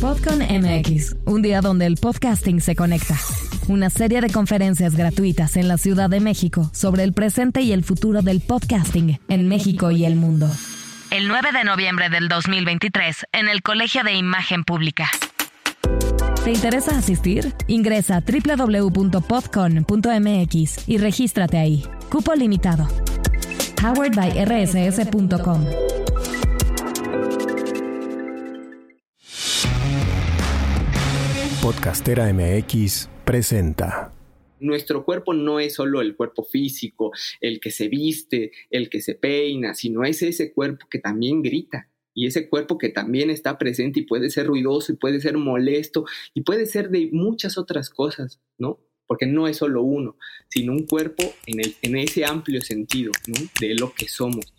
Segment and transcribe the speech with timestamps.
[0.00, 3.16] Podcon MX, un día donde el podcasting se conecta.
[3.66, 7.82] Una serie de conferencias gratuitas en la Ciudad de México sobre el presente y el
[7.82, 10.48] futuro del podcasting en México y el mundo.
[11.10, 15.10] El 9 de noviembre del 2023 en el Colegio de Imagen Pública.
[16.44, 17.52] ¿Te interesa asistir?
[17.66, 19.28] Ingresa a www.podcon.mx
[20.88, 21.84] y regístrate ahí.
[22.08, 22.86] Cupo limitado.
[23.82, 25.64] Powered by rss.com.
[31.62, 34.12] Podcastera MX presenta.
[34.60, 39.16] Nuestro cuerpo no es solo el cuerpo físico, el que se viste, el que se
[39.16, 44.00] peina, sino es ese cuerpo que también grita y ese cuerpo que también está presente
[44.00, 48.40] y puede ser ruidoso y puede ser molesto y puede ser de muchas otras cosas,
[48.56, 48.78] ¿no?
[49.08, 50.16] Porque no es solo uno,
[50.48, 53.10] sino un cuerpo en, ese amplio sentido
[53.60, 54.54] de lo que somos.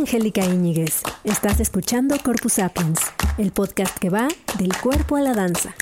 [0.00, 1.02] Angélica Íñiguez.
[1.24, 3.00] Estás escuchando Corpus Sapiens,
[3.36, 5.74] el podcast que va del cuerpo a la danza.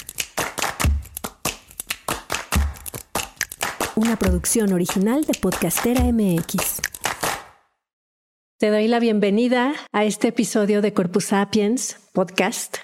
[3.94, 6.80] Una producción original de Podcastera MX.
[8.58, 12.78] Te doy la bienvenida a este episodio de Corpus Sapiens podcast.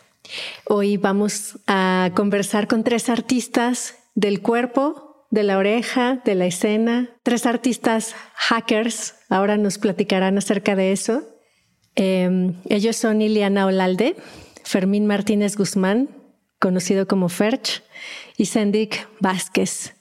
[0.67, 7.11] Hoy vamos a conversar con tres artistas del cuerpo, de la oreja, de la escena,
[7.23, 9.17] tres artistas hackers.
[9.29, 11.29] Ahora nos platicarán acerca de eso.
[11.97, 14.17] Em, ellos son Iliana Olalde,
[14.65, 16.09] Fermín Martínez Guzmán,
[16.59, 17.83] conocido como Ferch,
[18.37, 19.95] y Sendik Vázquez.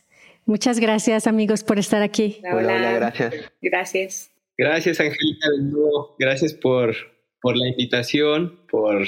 [0.45, 2.39] Muchas gracias amigos por estar aquí.
[2.43, 3.33] Hola, hola, gracias.
[3.61, 4.31] Gracias.
[4.57, 6.15] Gracias, Angélica, de nuevo.
[6.19, 6.95] Gracias por,
[7.41, 9.05] por la invitación, por,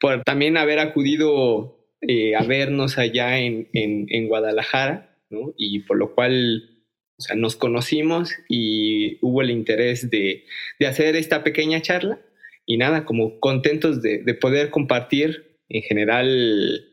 [0.00, 5.09] por también haber acudido eh, a vernos allá en, en, en Guadalajara.
[5.56, 6.84] Y por lo cual,
[7.18, 10.44] o sea, nos conocimos y hubo el interés de,
[10.78, 12.20] de hacer esta pequeña charla
[12.66, 16.84] y nada, como contentos de, de poder compartir en general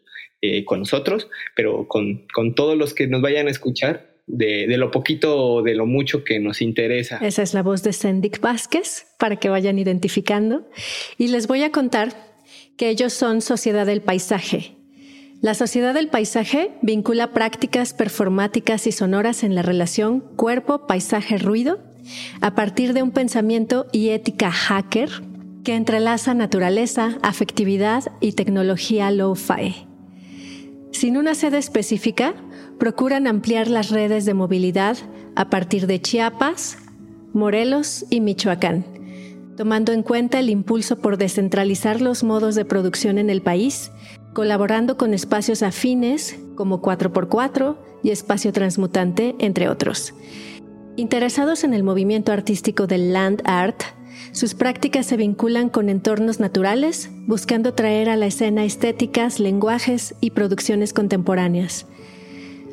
[0.42, 4.16] eh, con nosotros, pero con, con, todos los que nos vayan a escuchar.
[4.28, 7.18] De, lo poquito o de lo mucho que nos interesa.
[7.22, 10.70] Esa es la voz de Sendik Vázquez, para que vayan identificando.
[11.18, 12.10] Y les voy a contar
[12.78, 14.77] que ellos son Sociedad del Paisaje,
[15.42, 21.80] la sociedad del paisaje vincula prácticas performáticas y sonoras en la relación cuerpo-paisaje-ruido
[22.42, 25.10] a partir de un pensamiento y ética hacker
[25.64, 29.86] que entrelaza naturaleza, afectividad y tecnología low-fi.
[30.92, 32.34] Sin una sede específica,
[32.80, 34.98] procuran ampliar las redes de movilidad
[35.36, 36.78] a partir de Chiapas,
[37.34, 38.86] Morelos y Michoacán,
[39.58, 43.92] tomando en cuenta el impulso por descentralizar los modos de producción en el país
[44.38, 50.14] colaborando con espacios afines como 4x4 y Espacio Transmutante, entre otros.
[50.96, 53.82] Interesados en el movimiento artístico del land art,
[54.34, 60.30] sus prácticas se vinculan con entornos naturales, buscando traer a la escena estéticas, lenguajes y
[60.30, 61.88] producciones contemporáneas.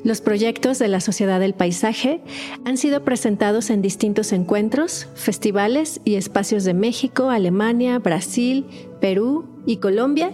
[0.04, 2.20] Los proyectos de la Sociedad del Paisaje
[2.66, 8.66] han sido presentados en distintos encuentros, festivales y espacios de México, Alemania, Brasil,
[9.00, 10.30] Perú y Colombia,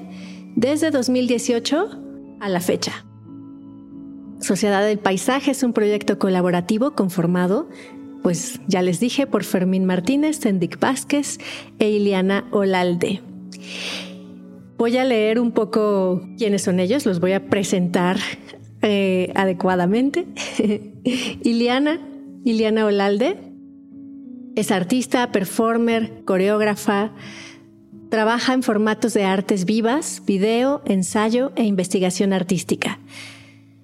[0.57, 1.89] desde 2018
[2.41, 3.07] a la fecha.
[4.41, 7.69] Sociedad del Paisaje es un proyecto colaborativo conformado,
[8.25, 11.39] pues ya les dije, por Fermín Martínez, Sendik Vázquez
[11.79, 13.23] e Iliana Olalde.
[14.79, 18.17] Voy a leer un poco quiénes son ellos, los voy a presentar
[18.83, 20.27] eh, adecuadamente.
[21.43, 22.01] Iliana,
[22.45, 23.37] Iliana Olalde,
[24.57, 27.13] es artista, performer, coreógrafa,
[28.11, 32.99] Trabaja en formatos de artes vivas, video, ensayo e investigación artística.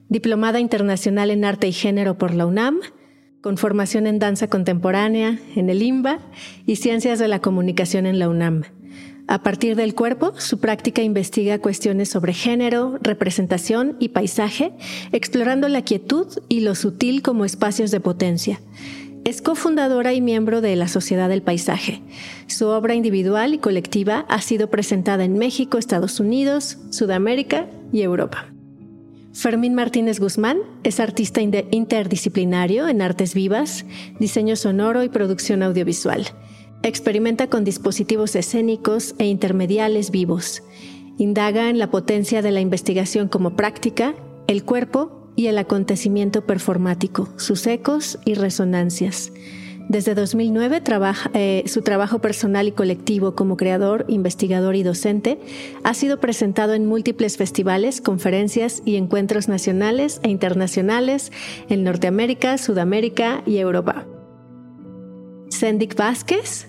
[0.09, 2.81] Diplomada internacional en arte y género por la UNAM,
[3.41, 6.19] con formación en danza contemporánea en el IMBA
[6.67, 8.65] y ciencias de la comunicación en la UNAM.
[9.29, 14.73] A partir del cuerpo, su práctica investiga cuestiones sobre género, representación y paisaje,
[15.11, 18.61] explorando la quietud y lo sutil como espacios de potencia.
[19.25, 22.03] Es cofundadora y miembro de la Sociedad del Paisaje.
[22.47, 28.47] Su obra individual y colectiva ha sido presentada en México, Estados Unidos, Sudamérica y Europa.
[29.33, 33.84] Fermín Martínez Guzmán es artista interdisciplinario en artes vivas,
[34.21, 36.27] diseño sonoro y producción audiovisual.
[36.86, 40.62] Experimenta con dispositivos escénicos e intermediales vivos.
[41.18, 44.15] Indaga en la potencia de la investigación como práctica,
[44.47, 49.33] el cuerpo y el acontecimiento performático, sus ecos y resonancias.
[49.88, 55.41] Desde 2009 trabaja, eh, su trabajo personal y colectivo como creador, investigador y docente
[55.83, 61.33] ha sido presentado en múltiples festivales, conferencias y encuentros nacionales e internacionales
[61.68, 64.06] en Norteamérica, Sudamérica y Europa.
[65.48, 66.68] Sendik Vázquez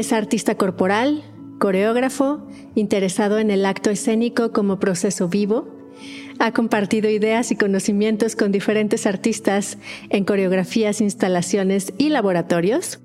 [0.00, 1.22] es artista corporal,
[1.58, 5.68] coreógrafo, interesado en el acto escénico como proceso vivo,
[6.38, 9.76] ha compartido ideas y conocimientos con diferentes artistas
[10.08, 13.00] en coreografías, instalaciones y laboratorios.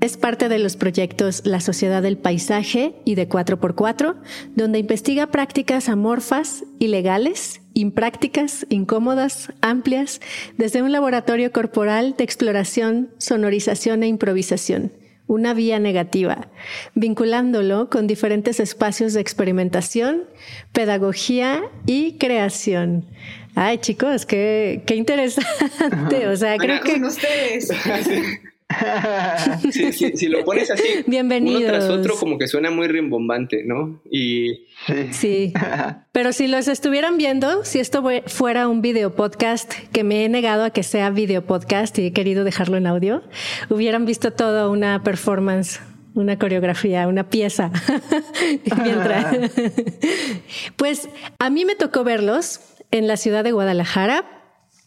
[0.00, 4.14] Es parte de los proyectos La Sociedad del Paisaje y de 4x4,
[4.54, 10.20] donde investiga prácticas amorfas, ilegales, imprácticas, incómodas, amplias,
[10.56, 14.92] desde un laboratorio corporal de exploración, sonorización e improvisación
[15.28, 16.48] una vía negativa,
[16.94, 20.24] vinculándolo con diferentes espacios de experimentación,
[20.72, 23.06] pedagogía y creación.
[23.54, 26.26] Ay, chicos, qué, qué interesante.
[26.28, 26.94] O sea, creo que.
[27.04, 27.70] ustedes.
[29.72, 31.62] si lo pones así, Bienvenidos.
[31.62, 34.02] uno tras otro, como que suena muy rimbombante, ¿no?
[34.10, 34.66] Y
[35.10, 35.52] sí.
[36.12, 40.64] Pero si los estuvieran viendo, si esto fuera un video podcast, que me he negado
[40.64, 43.22] a que sea video podcast y he querido dejarlo en audio,
[43.70, 45.80] hubieran visto toda una performance
[46.14, 47.70] una coreografía, una pieza.
[50.76, 52.60] pues a mí me tocó verlos
[52.90, 54.24] en la ciudad de Guadalajara.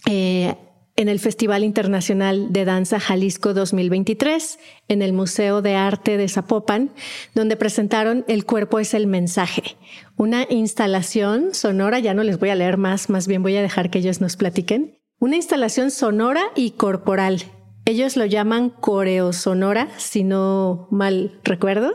[0.09, 0.55] Eh,
[1.01, 6.91] en el Festival Internacional de Danza Jalisco 2023, en el Museo de Arte de Zapopan,
[7.33, 9.77] donde presentaron El cuerpo es el mensaje,
[10.15, 13.89] una instalación sonora, ya no les voy a leer más, más bien voy a dejar
[13.89, 17.43] que ellos nos platiquen, una instalación sonora y corporal
[17.91, 21.93] ellos lo llaman coreosonora, si no mal recuerdo.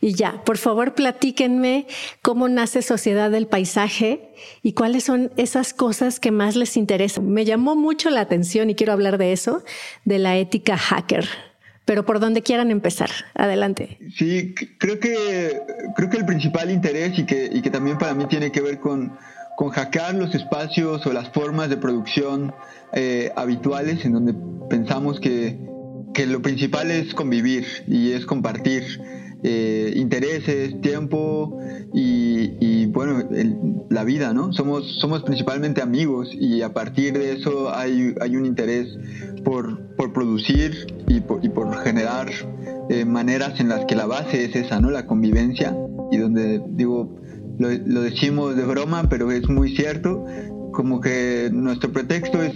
[0.00, 1.86] Y ya, por favor, platíquenme
[2.22, 4.32] cómo nace Sociedad del Paisaje
[4.62, 7.30] y cuáles son esas cosas que más les interesan.
[7.30, 9.62] Me llamó mucho la atención y quiero hablar de eso,
[10.04, 11.28] de la ética hacker.
[11.84, 13.98] Pero por donde quieran empezar, adelante.
[14.16, 15.60] Sí, creo que,
[15.94, 18.80] creo que el principal interés y que, y que también para mí tiene que ver
[18.80, 19.18] con,
[19.56, 22.52] con hackear los espacios o las formas de producción
[22.92, 24.34] eh, habituales en donde
[24.68, 25.58] pensamos que,
[26.12, 28.82] que, lo principal es convivir y es compartir
[29.46, 31.58] eh, intereses, tiempo
[31.92, 33.28] y, bueno,
[33.90, 34.52] la vida, ¿no?
[34.52, 38.88] Somos, somos principalmente amigos y a partir de eso hay, hay un interés
[39.44, 42.30] por, por producir y por, y por generar
[42.88, 44.90] eh, maneras en las que la base es esa, ¿no?
[44.90, 45.76] La convivencia
[46.10, 47.16] y donde digo
[47.58, 50.24] lo, decimos de broma, pero es muy cierto,
[50.72, 52.54] como que nuestro pretexto es,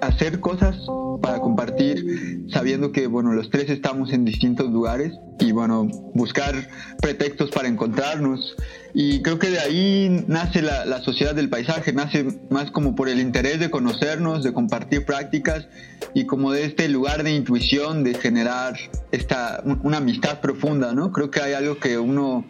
[0.00, 0.76] hacer cosas
[1.22, 6.68] para compartir, sabiendo que, bueno, los tres estamos en distintos lugares y, bueno, buscar
[7.00, 8.56] pretextos para encontrarnos.
[8.92, 13.08] Y creo que de ahí nace la, la sociedad del paisaje, nace más como por
[13.08, 15.66] el interés de conocernos, de compartir prácticas
[16.12, 18.76] y como de este lugar de intuición, de generar
[19.10, 21.10] esta, una amistad profunda, ¿no?
[21.12, 22.44] Creo que hay algo que uno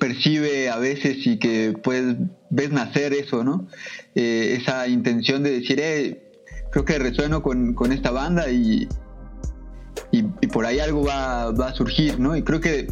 [0.00, 2.16] percibe a veces y que puedes
[2.50, 3.68] ves nacer eso, ¿no?
[4.16, 6.20] Eh, esa intención de decir, eh,
[6.72, 8.88] creo que resueno con, con esta banda y,
[10.10, 12.36] y, por ahí algo va, va, a surgir, ¿no?
[12.36, 12.88] Y creo que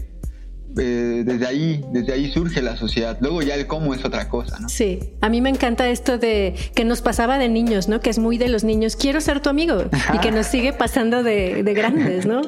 [0.78, 3.18] eh, desde ahí, desde ahí surge la sociedad.
[3.20, 4.68] Luego ya el cómo es otra cosa, ¿no?
[4.68, 8.00] Sí, a mí me encanta esto de que nos pasaba de niños, ¿no?
[8.00, 9.84] Que es muy de los niños, quiero ser tu amigo
[10.14, 12.42] y que nos sigue pasando de, de, grandes, ¿no?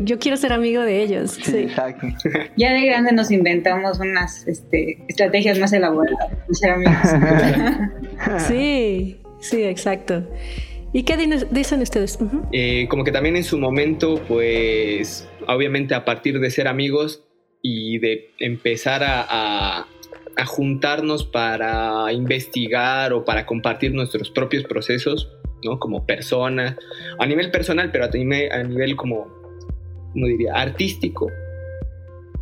[0.00, 1.38] Yo quiero ser amigo de ellos.
[1.42, 2.06] Sí, exacto.
[2.56, 6.96] Ya de grande nos inventamos unas este, estrategias más elaboradas de ser amigos.
[8.48, 10.24] sí, sí, exacto.
[10.92, 11.16] ¿Y qué
[11.50, 12.18] dicen ustedes?
[12.52, 17.25] eh, como que también en su momento, pues, obviamente a partir de ser amigos,
[17.68, 19.88] y de empezar a,
[20.46, 25.32] juntarnos para investigar o para compartir nuestros propios procesos,
[25.64, 25.78] ¿no?
[25.78, 26.76] Como personas,
[27.18, 29.26] a nivel personal, pero a nivel, a nivel como,
[30.12, 31.28] ¿cómo diría?, artístico,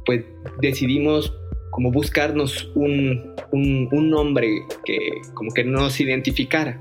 [0.04, 0.24] pues
[0.60, 1.32] decidimos
[1.70, 4.48] como buscarnos un, un, nombre
[4.84, 4.98] que
[5.32, 6.80] como que nos identificara.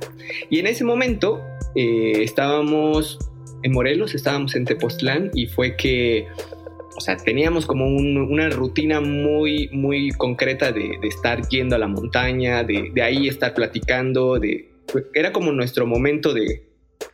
[0.50, 1.41] Y en ese momento
[1.75, 3.19] eh, estábamos
[3.62, 6.27] en Morelos, estábamos en Tepoztlán y fue que
[6.95, 12.63] o sea, teníamos como una rutina muy, muy concreta de, estar yendo a la montaña,
[12.63, 14.69] de, ahí estar platicando, de,
[15.13, 16.63] era como nuestro momento de,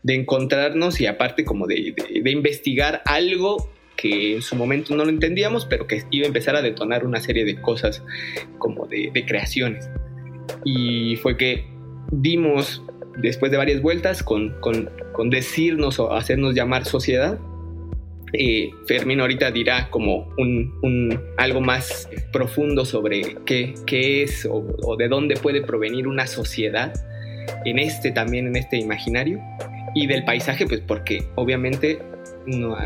[0.05, 1.93] encontrarnos y aparte como de,
[2.25, 6.61] investigar algo que en su momento no lo entendíamos, pero que iba a empezar a
[6.61, 8.03] detonar una serie de cosas
[8.57, 9.89] como de, creaciones.
[10.63, 11.65] Y fue que
[12.11, 12.83] dimos,
[13.17, 17.39] después de varias vueltas, con, con, con decirnos o hacernos llamar sociedad,
[18.33, 25.07] eh, Fermín ahorita dirá como un, algo más profundo sobre qué, qué es o, de
[25.07, 26.93] dónde puede provenir una sociedad
[27.65, 29.39] en este también, en este imaginario.
[29.95, 31.99] Y del paisaje, pues porque obviamente
[32.45, 32.77] no,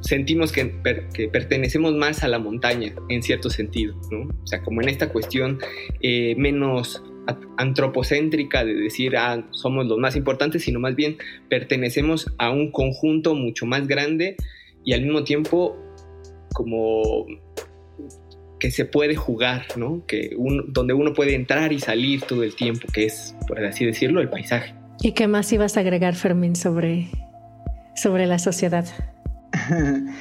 [0.00, 0.72] sentimos que,
[1.12, 4.28] que, pertenecemos más a la montaña en cierto sentido, ¿no?
[4.42, 5.58] O sea, como en esta cuestión
[6.00, 7.02] eh, menos
[7.56, 11.18] antropocéntrica de decir, ah, somos los más importantes, sino más bien
[11.48, 14.36] pertenecemos a un conjunto mucho más grande
[14.84, 15.76] y al mismo tiempo
[16.52, 17.26] como
[18.58, 20.04] que se puede jugar, ¿no?
[20.06, 20.36] Que
[20.68, 24.28] donde uno puede entrar y salir todo el tiempo, que es, por así decirlo, el
[24.28, 24.74] paisaje.
[25.00, 27.08] ¿Y qué más ibas a agregar, Fermín, sobre,
[27.96, 28.86] sobre la sociedad?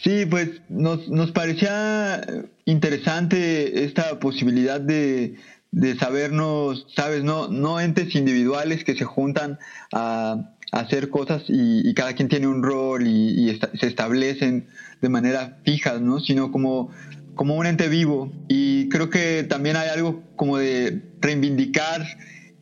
[0.00, 2.24] Sí, pues nos, nos parecía
[2.66, 5.34] interesante esta posibilidad de,
[5.72, 9.58] de sabernos, sabes, no, no entes individuales que se juntan
[9.92, 14.66] a, hacer cosas y, cada quien tiene un rol y, se establecen
[15.00, 16.20] de manera fija, ¿no?
[16.20, 16.90] Sino como,
[17.34, 18.32] como un ente vivo.
[18.48, 22.06] Y creo que también hay algo como de reivindicar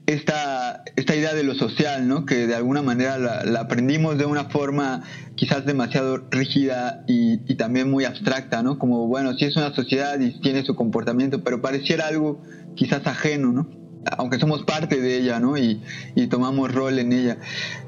[0.06, 2.26] esta, esta idea de lo social, ¿no?
[2.26, 5.02] Que de alguna manera la, aprendimos de una forma
[5.34, 8.78] quizás demasiado rígida y, también muy abstracta, ¿no?
[8.78, 12.42] Como, bueno, sí es una sociedad y tiene su comportamiento, pero pareciera algo
[12.76, 13.85] quizás ajeno, ¿no?
[14.16, 15.56] Aunque somos parte de ella, ¿no?
[15.56, 15.82] Y,
[16.14, 17.38] y tomamos rol en ella.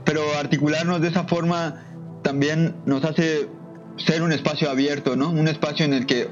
[0.04, 1.84] Pero articularnos de esa forma
[2.22, 3.48] también nos hace
[3.96, 5.30] ser un espacio abierto, ¿no?
[5.30, 6.28] Un espacio en el que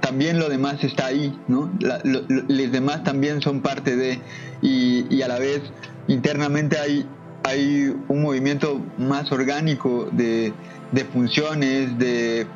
[0.00, 1.70] también lo demás está ahí, ¿no?
[1.80, 4.20] los demás también son parte de,
[4.62, 5.60] y, y, a la vez
[6.06, 7.06] internamente hay,
[7.44, 10.52] hay un movimiento más orgánico de,
[10.92, 12.46] de funciones, de,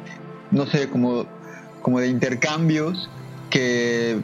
[0.50, 1.26] no sé, como,
[1.83, 3.11] como de intercambios
[3.50, 4.19] que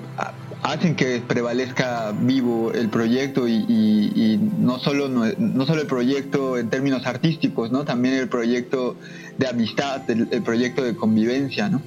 [0.62, 7.06] hacen que prevalezca vivo el proyecto y, no, solo, no, solo el proyecto en términos
[7.06, 7.84] artísticos, ¿no?
[7.84, 8.96] también el proyecto
[9.36, 11.68] de amistad, el, proyecto de convivencia.
[11.68, 11.80] ¿no?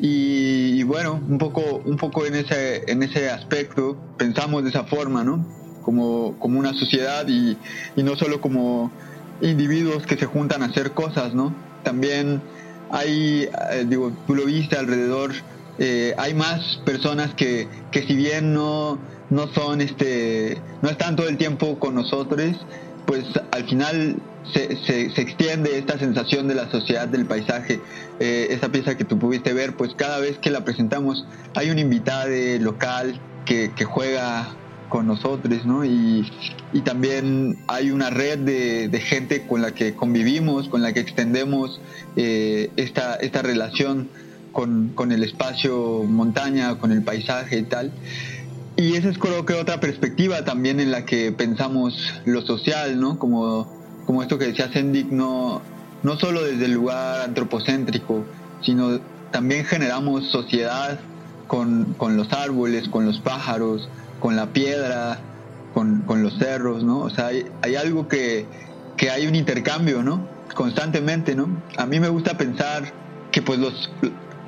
[0.00, 5.24] Y, bueno, un poco, un poco en, ese, en ese aspecto pensamos de esa forma,
[5.24, 5.44] ¿no?
[5.82, 7.56] como, como una sociedad y,
[7.96, 8.90] no solo como
[9.40, 11.52] individuos que se juntan a hacer cosas, ¿no?
[11.82, 12.40] También
[12.90, 15.32] hay, eh, digo, tú lo viste alrededor
[15.78, 18.98] eh, hay más personas que, que si bien no,
[19.30, 22.56] no son este no están todo el tiempo con nosotros
[23.06, 24.16] pues al final
[24.52, 27.80] se, se, extiende esta sensación de la sociedad del paisaje
[28.20, 31.24] eh, esa pieza que tú pudiste ver pues cada vez que la presentamos
[31.54, 32.28] hay un invitado
[32.60, 34.48] local que, juega
[34.88, 35.84] con nosotros, ¿no?
[35.84, 36.30] Y,
[36.72, 41.00] y, también hay una red de, de, gente con la que convivimos, con la que
[41.00, 41.80] extendemos
[42.16, 44.08] eh, esta, esta relación
[44.52, 47.92] con, con, el espacio montaña, con el paisaje y tal.
[48.76, 51.94] Y esa es creo que otra perspectiva también en la que pensamos
[52.24, 53.18] lo social, ¿no?
[53.18, 53.70] Como,
[54.06, 55.60] como esto que decía Sendik, no,
[56.02, 58.24] no solo desde el lugar antropocéntrico,
[58.62, 61.00] sino también generamos sociedad
[61.46, 63.88] con, con los árboles, con los pájaros,
[64.20, 65.18] con la piedra,
[65.74, 67.00] con, con los cerros, ¿no?
[67.00, 68.46] O sea, hay, hay algo que,
[68.96, 70.26] que hay un intercambio, ¿no?
[70.54, 71.62] Constantemente, ¿no?
[71.76, 72.92] A mí me gusta pensar
[73.30, 73.90] que pues los,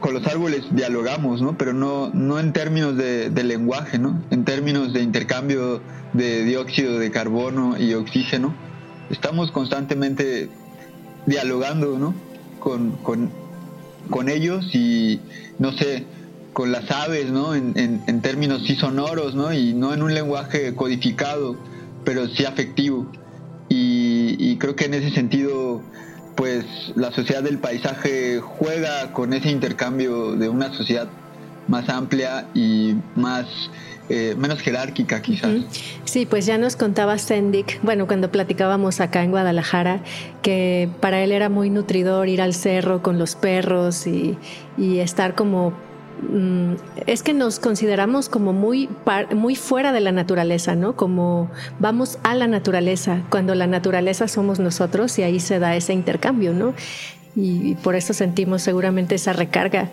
[0.04, 1.56] con los árboles dialogamos, ¿no?
[1.56, 4.22] Pero no, no en términos de, lenguaje, ¿no?
[4.30, 5.80] En términos de intercambio
[6.12, 8.54] de dióxido de carbono y oxígeno.
[9.08, 10.50] Estamos constantemente
[11.24, 12.14] dialogando, ¿no?
[12.60, 12.98] Con,
[14.10, 15.20] con, ellos y,
[15.58, 16.04] no sé,
[16.52, 17.54] con las aves, ¿no?
[17.54, 19.54] En, términos sí sonoros, ¿no?
[19.54, 21.56] Y no en un lenguaje codificado,
[22.04, 23.10] pero sí afectivo.
[23.70, 25.80] Y creo que en ese sentido
[26.34, 26.64] pues
[26.96, 31.08] la sociedad del paisaje juega con ese intercambio de una sociedad
[31.68, 33.46] más amplia y más
[34.10, 35.62] eh, menos jerárquica quizás.
[36.04, 40.00] Sí, pues ya nos contaba Sendik, bueno, cuando platicábamos acá en Guadalajara,
[40.42, 44.36] que para él era muy nutridor ir al cerro con los perros y,
[44.76, 45.72] estar como
[47.06, 48.88] es que nos consideramos como muy,
[49.34, 50.96] muy fuera de la naturaleza, ¿no?
[50.96, 55.92] Como vamos a la naturaleza, cuando la naturaleza somos nosotros y ahí se da ese
[55.92, 56.74] intercambio, ¿no?
[57.36, 59.90] Y por eso sentimos seguramente esa recarga.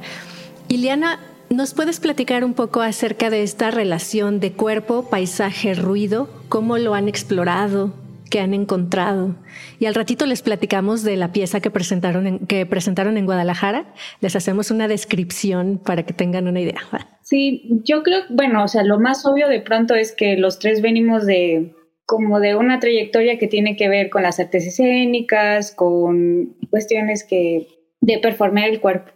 [0.67, 1.19] Iliana,
[1.49, 6.29] ¿nos puedes platicar un poco acerca de esta relación de cuerpo, paisaje, ruido?
[6.49, 7.93] ¿Cómo lo han explorado?
[8.31, 9.35] Que han encontrado.
[9.77, 13.93] Y al ratito les platicamos de la pieza que presentaron en, que presentaron en Guadalajara.
[14.21, 16.79] Les hacemos una descripción para que tengan una idea.
[17.21, 20.81] Sí, yo creo, bueno, o sea, lo más obvio de pronto es que los tres
[20.81, 26.57] venimos de como de una trayectoria que tiene que ver con las artes escénicas, con
[26.69, 27.67] cuestiones que
[27.99, 29.11] de performar el cuerpo.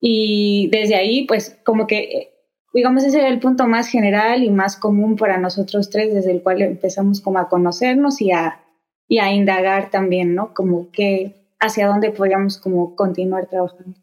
[0.00, 2.35] Y desde ahí, pues como que
[2.76, 6.42] digamos, ese era el punto más general y más común para nosotros tres, desde el
[6.42, 8.60] cual empezamos como a conocernos y a,
[9.08, 10.52] y a indagar también, ¿no?
[10.52, 13.98] Como que hacia dónde podíamos como continuar trabajando.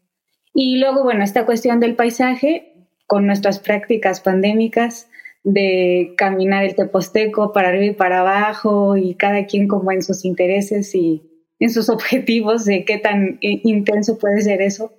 [0.52, 5.08] Y luego, bueno, esta cuestión del paisaje, con nuestras prácticas pandémicas
[5.44, 10.24] de caminar el teposteco para arriba y para abajo y cada quien como en sus
[10.24, 11.22] intereses y
[11.60, 14.92] en sus objetivos de qué tan eh, intenso puede ser eso.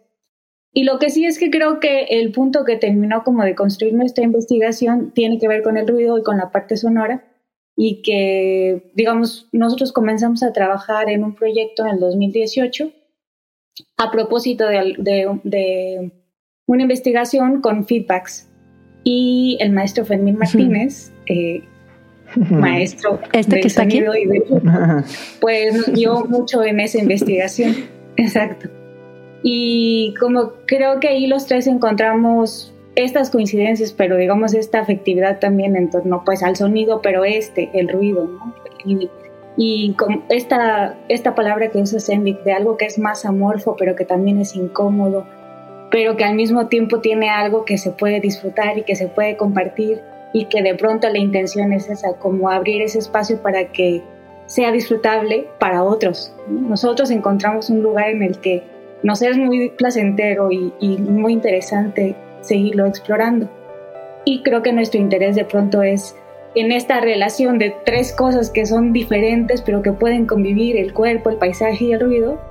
[0.77, 3.93] Y lo que sí es que creo que el punto que terminó como de construir
[3.93, 7.23] nuestra investigación tiene que ver con el ruido y con la parte sonora
[7.77, 12.91] y que, digamos, nosotros comenzamos a trabajar en un proyecto en el 2018
[13.95, 16.11] a propósito de, de,
[16.65, 18.49] una investigación con feedbacks.
[19.05, 21.63] Y el maestro Fermín Martínez, eh,
[22.35, 24.03] maestro este que está aquí,
[25.39, 27.77] pues nos dio mucho en esa investigación.
[28.17, 28.69] Exacto.
[29.47, 35.75] Y como creo que ahí los tres encontramos estas coincidencias, pero digamos esta afectividad también
[35.75, 38.55] en torno pues al sonido, pero este, el ruido, ¿no?
[38.85, 39.07] Y,
[39.55, 43.95] y con esta, esta palabra que usa Sendik, de algo que es más amorfo, pero
[43.95, 45.27] que también es incómodo,
[45.91, 49.37] pero que al mismo tiempo tiene algo que se puede disfrutar y que se puede
[49.37, 50.01] compartir
[50.33, 54.01] y que de pronto la intención es esa, como abrir ese espacio para que
[54.47, 56.33] sea disfrutable para otros.
[56.47, 58.63] Nosotros encontramos un lugar en el que
[59.05, 63.47] nos es muy placentero y, muy interesante seguirlo explorando.
[64.25, 66.15] Y creo que nuestro interés de pronto es
[66.55, 71.29] en esta relación de tres cosas que son diferentes pero que pueden convivir, el cuerpo,
[71.29, 72.41] el paisaje y el ruido,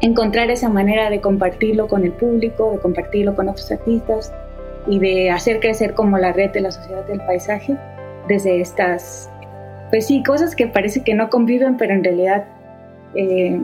[0.00, 4.32] encontrar esa manera de compartirlo con el público, de compartirlo con otros artistas
[4.86, 7.76] y de hacer crecer como la red de la sociedad del paisaje
[8.28, 9.30] desde estas,
[9.90, 12.46] pues sí, cosas que parece que no conviven, pero en realidad
[13.14, 13.60] eh,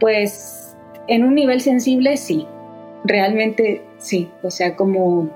[0.00, 0.76] pues
[1.08, 2.46] en un nivel sensible sí,
[3.04, 5.30] realmente sí, o sea, como,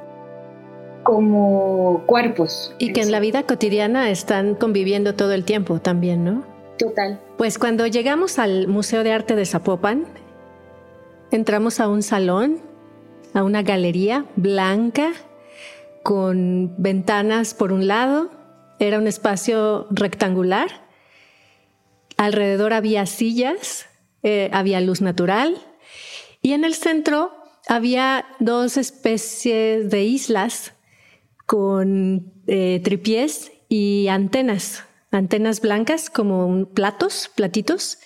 [1.02, 2.74] como cuerpos.
[2.78, 6.44] Y que en la vida cotidiana están conviviendo todo el tiempo también, ¿no?
[6.78, 7.20] Total.
[7.36, 10.06] Pues cuando llegamos al Museo de Arte de Zapopan,
[11.30, 12.60] entramos a un salón,
[13.34, 15.12] a una galería blanca
[16.02, 18.30] con ventanas por un lado,
[18.78, 20.68] era un espacio rectangular,
[22.16, 23.87] alrededor había sillas
[24.22, 25.56] eh, había luz natural
[26.42, 27.32] y en el centro
[27.68, 30.72] había dos especies de islas
[31.46, 37.98] con eh, tripiés y antenas, antenas blancas como platos, platitos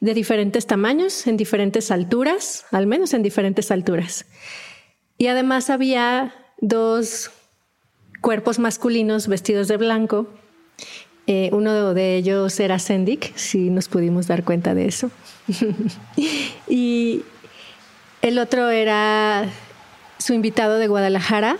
[0.00, 4.26] de diferentes tamaños, en diferentes alturas, al menos en diferentes alturas.
[5.16, 7.30] Y además había dos
[8.20, 10.28] cuerpos masculinos vestidos de blanco
[11.26, 15.10] eh, uno de ellos era Sendik, si nos pudimos dar cuenta de eso.
[16.68, 17.22] y
[18.22, 19.46] el otro era
[20.18, 21.56] su invitado de Guadalajara,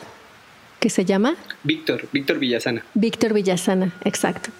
[0.79, 2.85] que se llama Víctor, Víctor Villasana.
[2.95, 4.51] Víctor Villasana, exacto.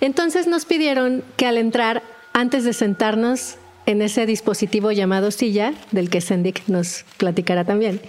[0.00, 6.10] Entonces nos pidieron que al entrar, antes de sentarnos en ese dispositivo llamado silla, del
[6.10, 8.00] que Sendik nos platicará también,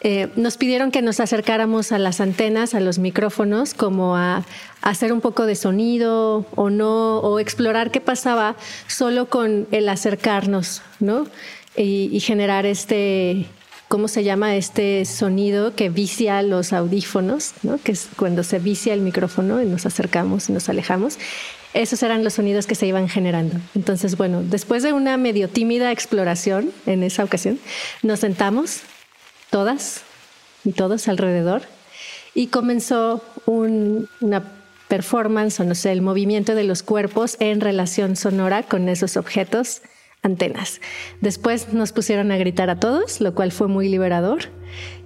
[0.00, 4.44] eh, nos pidieron que nos acercáramos a las antenas, a los micrófonos, como a,
[4.80, 10.82] hacer un poco de sonido o no, o explorar qué pasaba solo con el acercarnos,
[10.98, 11.26] ¿no?
[11.76, 13.46] Y, generar este,
[13.88, 14.56] ¿cómo se llama?
[14.56, 17.78] Este sonido que vicia los audífonos, ¿no?
[17.78, 21.18] Que es cuando se vicia el micrófono y nos acercamos y nos alejamos.
[21.74, 23.56] Esos eran los sonidos que se iban generando.
[23.74, 27.58] Entonces, bueno, después de una medio tímida exploración en esa ocasión,
[28.02, 28.80] nos sentamos
[29.50, 30.02] todas
[30.64, 31.62] y todos alrededor
[32.34, 34.42] y comenzó una
[34.88, 39.82] performance o no sé, el movimiento de los cuerpos en relación sonora con esos objetos
[40.22, 40.80] antenas.
[41.20, 44.46] Después nos pusieron a gritar a todos, lo cual fue muy liberador.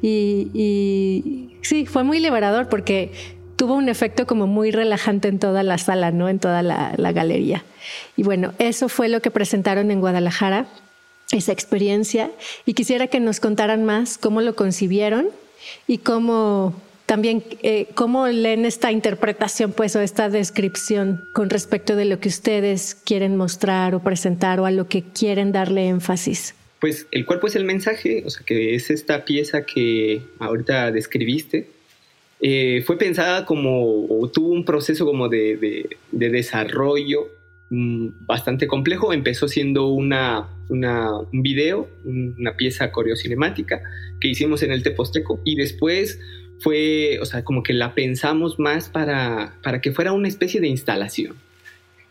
[0.00, 3.12] Y, sí, fue muy liberador porque
[3.62, 6.28] tuvo un efecto como muy relajante en toda la sala, ¿no?
[6.28, 7.62] En toda la, galería.
[8.16, 10.66] Y bueno, eso fue lo que presentaron en Guadalajara
[11.30, 12.32] esa experiencia
[12.66, 15.28] y quisiera que nos contaran más cómo lo concibieron
[15.86, 16.74] y cómo
[17.06, 22.30] también eh, cómo leen esta interpretación pues o esta descripción con respecto de lo que
[22.30, 26.56] ustedes quieren mostrar o presentar o a lo que quieren darle énfasis.
[26.80, 31.68] Pues el cuerpo es el mensaje, o sea que es esta pieza que ahorita describiste.
[32.42, 37.30] Eh, fue pensada como, o tuvo un proceso como de, de desarrollo
[37.74, 39.14] Mm, bastante complejo.
[39.14, 43.80] Empezó siendo una, un video, una pieza coreocinemática
[44.20, 46.20] que hicimos en el Teposteco y después
[46.60, 50.68] fue, o sea, como que la pensamos más para, para que fuera una especie de
[50.68, 51.34] instalación.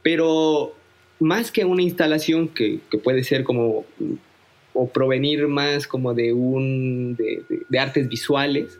[0.01, 0.75] Pero
[1.19, 3.85] más que una instalación que, puede ser como
[4.73, 8.79] o provenir más como de un de, artes visuales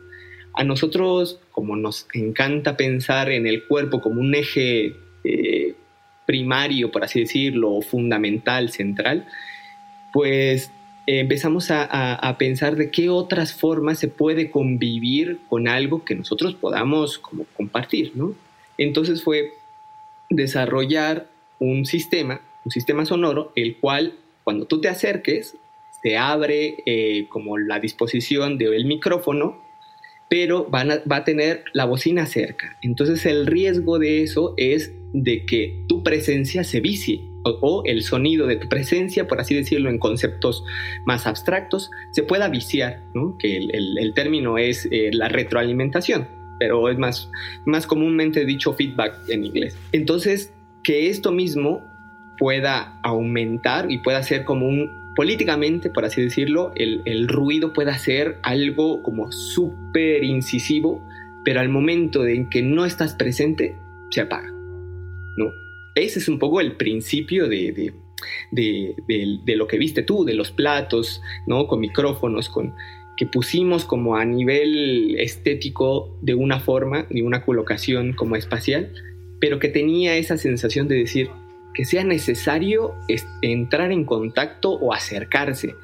[0.53, 5.75] a nosotros como nos encanta pensar en el cuerpo como un eje eh,
[6.25, 9.27] primario, por así decirlo, fundamental, central,
[10.13, 10.71] pues
[11.07, 17.17] empezamos a, pensar de qué otras formas se puede convivir con algo que nosotros podamos
[17.17, 18.33] como compartir, ¿no?
[18.77, 19.53] Entonces fue
[20.29, 21.27] desarrollar
[21.59, 25.57] un sistema un sistema sonoro, el cual cuando tú te acerques,
[26.03, 29.61] se abre eh, como la disposición del micrófono,
[30.31, 32.77] pero va a tener la bocina cerca.
[32.81, 38.47] Entonces el riesgo de eso es de que tu presencia se vicie o, el sonido
[38.47, 40.63] de tu presencia, por así decirlo, en conceptos
[41.05, 43.03] más abstractos, se pueda viciar,
[43.39, 47.29] que el, término es eh, la retroalimentación, pero es más,
[47.65, 49.77] más comúnmente dicho feedback en inglés.
[49.91, 51.83] Entonces, que esto mismo
[52.37, 57.97] pueda aumentar y pueda ser como un, políticamente, por así decirlo, el, el ruido pueda
[57.97, 61.03] ser algo como súper incisivo,
[61.43, 63.75] pero al momento en que no estás presente,
[64.09, 64.51] se apaga.
[65.37, 65.53] ¿no?
[65.95, 67.93] Ese es un poco el principio de,
[68.51, 71.67] de, lo que viste tú, de los platos, ¿no?
[71.67, 72.73] Con micrófonos, con
[73.17, 78.93] que pusimos como a nivel estético de una forma, de una colocación como espacial,
[79.39, 81.29] pero que tenía esa sensación de decir
[81.73, 82.93] que sea necesario
[83.41, 85.75] entrar en contacto o acercarse.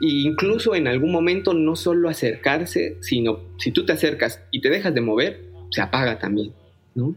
[0.00, 4.70] E incluso en algún momento no solo acercarse, sino si tú te acercas y te
[4.70, 6.52] dejas de mover, se apaga también,
[6.94, 7.16] ¿no?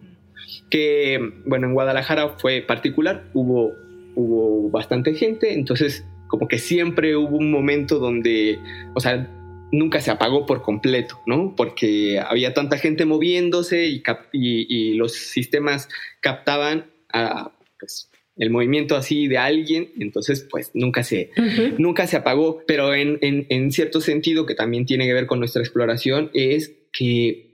[0.69, 3.73] que, bueno, en Guadalajara fue particular, hubo,
[4.15, 8.59] hubo bastante gente, entonces como que siempre hubo un momento donde,
[8.93, 9.29] o sea,
[9.71, 11.55] nunca se apagó por completo, ¿no?
[11.55, 14.03] Porque había tanta gente moviéndose y,
[14.33, 15.89] y, los sistemas
[16.21, 16.87] captaban
[17.79, 21.31] pues, el movimiento así de alguien, entonces pues nunca se,
[21.77, 25.39] nunca se apagó, pero en, en, en cierto sentido que también tiene que ver con
[25.39, 27.47] nuestra exploración es que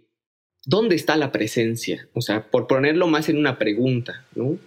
[0.66, 2.08] ¿dónde está la presencia?
[2.14, 4.58] O sea, por ponerlo más en una pregunta, ¿no?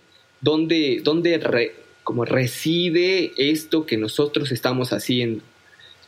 [0.40, 1.72] ¿Dónde, dónde
[2.04, 5.42] como reside esto que nosotros estamos haciendo?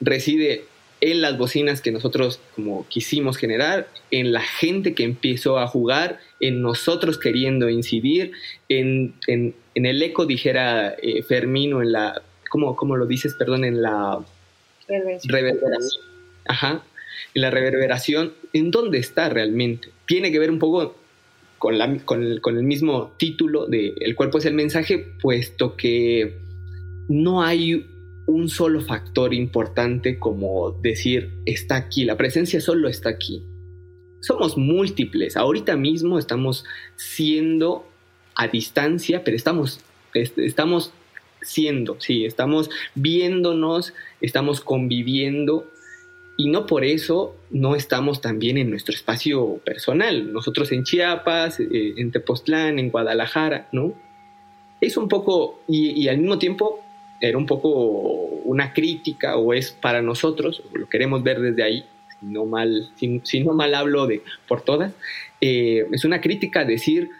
[0.00, 0.64] Reside
[1.00, 6.18] en las bocinas que nosotros como quisimos generar, en la gente que empezó a jugar,
[6.40, 8.32] en nosotros queriendo incidir,
[8.68, 13.34] en, en, el eco, dijera eh, Fermino, en la, ¿cómo, ¿cómo, lo dices?
[13.34, 14.18] Perdón, en la
[14.88, 16.02] reverberación.
[16.46, 16.82] Ajá,
[17.34, 19.90] en la reverberación, ¿en dónde está realmente?
[20.06, 20.96] Tiene que ver un poco
[21.58, 26.38] con, la, con, el, mismo título de El cuerpo es el mensaje, puesto que
[27.08, 27.86] no hay
[28.28, 33.42] un solo factor importante como decir está aquí, la presencia solo está aquí.
[34.20, 36.64] Somos múltiples, ahorita mismo estamos
[36.96, 37.86] siendo
[38.34, 39.80] a distancia, pero estamos,
[40.12, 40.92] estamos
[41.40, 45.70] siendo, sí, estamos viéndonos, estamos conviviendo
[46.36, 50.32] y no por eso no estamos también en nuestro espacio personal.
[50.32, 53.94] Nosotros en Chiapas, eh, en Tepoztlán, en Guadalajara, ¿no?
[54.80, 56.84] Es un poco, y, al mismo tiempo
[57.20, 57.68] era un poco
[58.44, 61.84] una crítica, o es para nosotros, lo queremos ver desde ahí,
[62.18, 64.92] si no mal, si, no mal hablo de por todas,
[65.40, 67.10] eh, es una crítica decir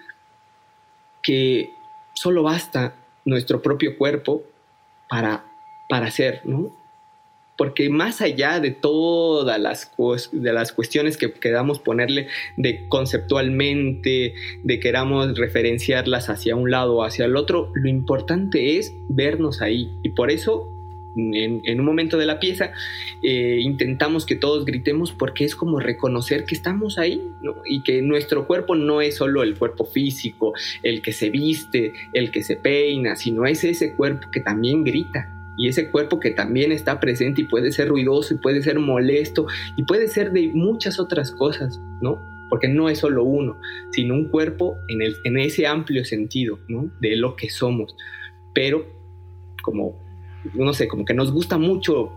[1.23, 1.71] que
[2.15, 4.43] solo basta nuestro propio cuerpo
[5.09, 5.45] para,
[5.89, 6.78] para ser, ¿no?
[7.59, 9.91] Porque más allá de todas las,
[10.31, 17.03] de las cuestiones que queramos ponerle de conceptualmente, de queramos referenciarlas hacia un lado o
[17.03, 19.93] hacia el otro, lo importante es vernos ahí.
[20.05, 20.73] Y por eso
[21.17, 22.71] en, un momento de la pieza
[23.25, 27.21] eh, intentamos que todos gritemos porque es como reconocer que estamos ahí
[27.65, 30.53] y que nuestro cuerpo no es solo el cuerpo físico,
[30.85, 35.35] el que se viste, el que se peina, sino es ese cuerpo que también grita
[35.59, 39.47] y ese cuerpo que también está presente y puede ser ruidoso y puede ser molesto
[39.77, 42.23] y puede ser de muchas otras cosas, ¿no?
[42.49, 46.91] Porque no es solo uno, sino un cuerpo en, el, en ese amplio sentido, ¿no?
[47.01, 47.95] De lo que somos.
[48.55, 48.87] Pero
[49.63, 50.01] como,
[50.55, 52.13] no sé, como que nos gusta mucho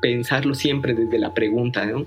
[0.00, 2.06] pensarlo siempre desde la pregunta, ¿no?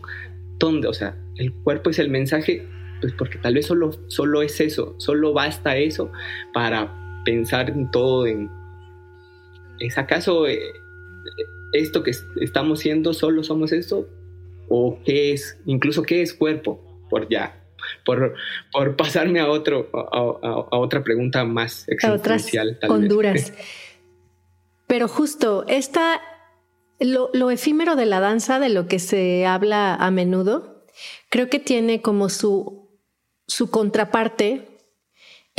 [0.57, 0.87] ¿Dónde?
[0.87, 2.67] O sea, el cuerpo es el mensaje,
[2.99, 6.11] pues porque tal vez solo, solo es eso, solo basta eso
[6.51, 6.91] para
[7.25, 8.49] pensar en todo en
[9.79, 10.59] ¿es acaso eh,
[11.73, 12.11] esto que
[12.41, 14.07] estamos siendo solo somos esto?
[14.67, 16.79] ¿O qué es, incluso qué es cuerpo?
[17.09, 17.59] Por ya,
[18.05, 18.35] por,
[18.71, 22.77] por pasarme a, otro, a, otra pregunta más existencial.
[22.81, 23.53] A Honduras.
[24.87, 26.21] Pero justo, esta,
[26.99, 30.83] lo, lo efímero de la danza, de lo que se habla a menudo,
[31.29, 32.89] creo que tiene como su,
[33.47, 34.68] su contraparte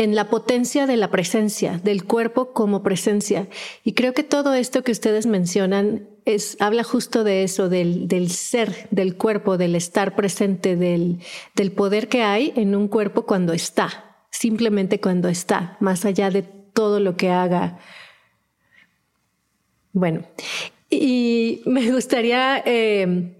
[0.00, 3.48] en la potencia de la presencia, del cuerpo como presencia.
[3.84, 8.30] Y creo que todo esto que ustedes mencionan es, habla justo de eso, del, del
[8.30, 11.18] ser, del cuerpo, del estar presente, del,
[11.54, 16.44] del poder que hay en un cuerpo cuando está, simplemente cuando está, más allá de
[16.44, 17.78] todo lo que haga.
[19.92, 20.22] Bueno,
[20.88, 22.62] y me gustaría...
[22.64, 23.36] Eh,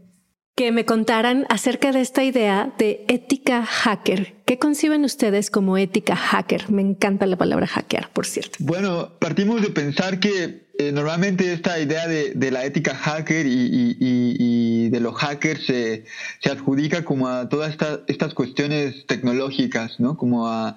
[0.60, 4.34] que me contaran acerca de esta idea de ética hacker.
[4.44, 6.70] ¿Qué conciben ustedes como ética hacker?
[6.70, 8.58] Me encanta la palabra hackear, por cierto.
[8.58, 15.00] Bueno, partimos de pensar que eh, normalmente esta idea de, la ética hacker y, de
[15.00, 16.04] los hackers se,
[16.44, 20.18] adjudica como a todas estas cuestiones tecnológicas, ¿no?
[20.18, 20.76] Como a,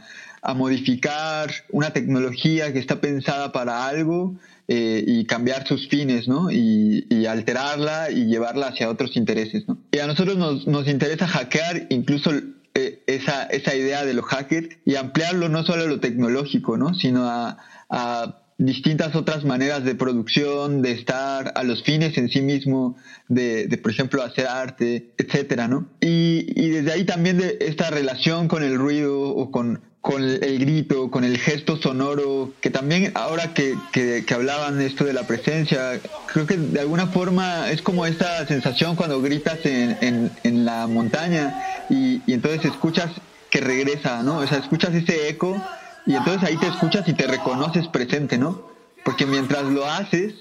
[0.55, 4.35] modificar una tecnología que está pensada para algo
[4.67, 6.49] eh, y cambiar sus fines, ¿no?
[6.51, 9.77] Y, alterarla y llevarla hacia otros intereses, ¿no?
[9.91, 12.31] Y a nosotros nos, interesa hackear incluso
[12.75, 16.93] eh, esa, esa idea de los hackers y ampliarlo no solo a lo tecnológico, ¿no?
[16.93, 22.95] Sino a distintas otras maneras de producción, de estar a los fines en sí mismo,
[23.27, 25.87] de, por ejemplo, hacer arte, etcétera, ¿no?
[25.99, 30.59] Y, y, desde ahí también de esta relación con el ruido o con, con el
[30.59, 35.27] grito, con el gesto sonoro, que también ahora que, que, que, hablaban esto de la
[35.27, 40.87] presencia, creo que de alguna forma es como esta sensación cuando gritas en, en, la
[40.87, 43.11] montaña y, y entonces escuchas
[43.49, 44.37] que regresa, ¿no?
[44.37, 45.61] O sea, escuchas ese eco
[46.05, 48.67] y entonces ahí te escuchas y te reconoces presente, ¿no?
[49.03, 50.33] Porque mientras lo haces,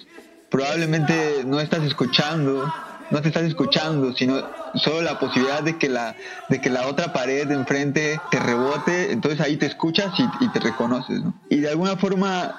[0.51, 2.73] probablemente no estás escuchando,
[3.11, 4.43] no te estás escuchando, sino
[4.75, 6.17] solo la posibilidad de que la,
[6.49, 10.61] de que la otra pared de enfrente te rebote, entonces ahí te escuchas y, te
[10.61, 11.35] reconoces, ¿no?
[11.49, 12.59] Y de alguna forma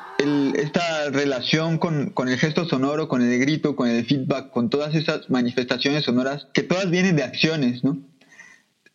[0.55, 4.95] esta relación con, con, el gesto sonoro, con el grito, con el feedback, con todas
[4.95, 7.97] esas manifestaciones sonoras, que todas vienen de acciones, ¿no?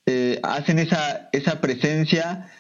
[0.07, 2.51] Eh, hacen esa, esa presencia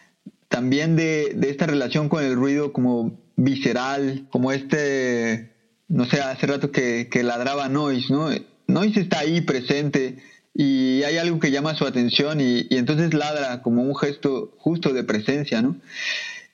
[0.48, 5.52] también de, esta relación con el ruido como visceral, como este,
[5.88, 8.30] no sé, hace rato que, ladraba Noise, ¿no?
[8.66, 10.18] Noise está ahí presente
[10.54, 15.04] y hay algo que llama su atención y, entonces ladra como un gesto justo de
[15.04, 15.76] presencia, ¿no?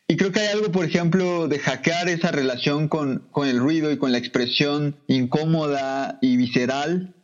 [0.06, 3.90] Y creo que hay algo, por ejemplo, de hackear esa relación con, con el ruido
[3.90, 7.14] y con la expresión incómoda y visceral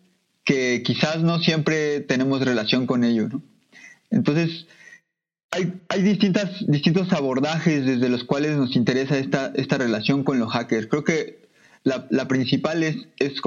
[0.45, 3.43] que quizás no siempre tenemos relación con ello, ¿no?
[4.11, 4.67] Entonces,
[5.51, 10.87] hay, distintas, distintos abordajes desde los cuales nos interesa esta, esta relación con los hackers.
[10.87, 11.41] Creo que
[11.83, 13.41] la, principal es, es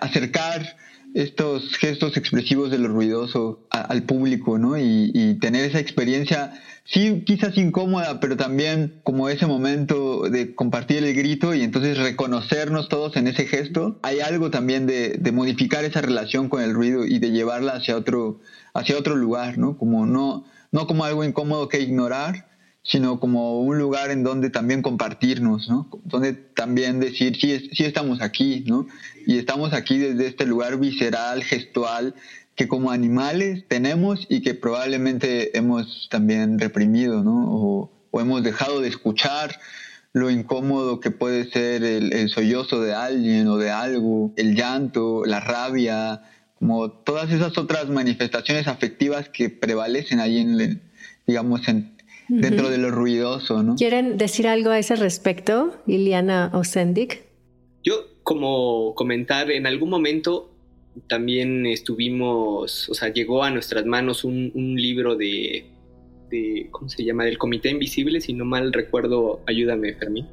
[0.00, 0.76] acercar
[1.14, 4.78] estos gestos expresivos de lo ruidoso al público, ¿no?
[4.78, 6.52] Y, y, tener esa experiencia,
[6.84, 12.88] sí, quizás incómoda, pero también como ese momento de compartir el grito y entonces reconocernos
[12.88, 13.98] todos en ese gesto.
[14.02, 17.96] Hay algo también de, de modificar esa relación con el ruido y de llevarla hacia
[17.96, 18.40] otro,
[18.74, 19.76] hacia otro lugar, ¿no?
[19.76, 22.46] Como no, no como algo incómodo que ignorar,
[22.86, 25.88] sino como un lugar en donde también compartirnos, ¿no?
[26.04, 28.86] Donde también decir, sí, sí estamos aquí, ¿no?
[29.26, 32.14] Y estamos aquí desde este lugar visceral, gestual,
[32.54, 37.44] que como animales tenemos y que probablemente hemos también reprimido, ¿no?
[37.48, 39.60] O, hemos dejado de escuchar
[40.14, 45.26] lo incómodo que puede ser el, el sollozo de alguien o de algo, el llanto,
[45.26, 46.22] la rabia,
[46.58, 50.80] como todas esas otras manifestaciones afectivas que prevalecen ahí en,
[51.26, 51.96] digamos, en,
[52.28, 53.76] dentro de lo ruidoso, ¿no?
[53.76, 57.24] ¿Quieren decir algo a ese respecto, Iliana Osendik?
[57.84, 60.50] Yo, como comentar, en algún momento
[61.08, 65.66] también estuvimos, o sea, llegó a nuestras manos un, libro de,
[66.30, 67.24] de, ¿cómo se llama?
[67.24, 70.26] Del Comité Invisible, si no mal recuerdo, ayúdame, Fermín.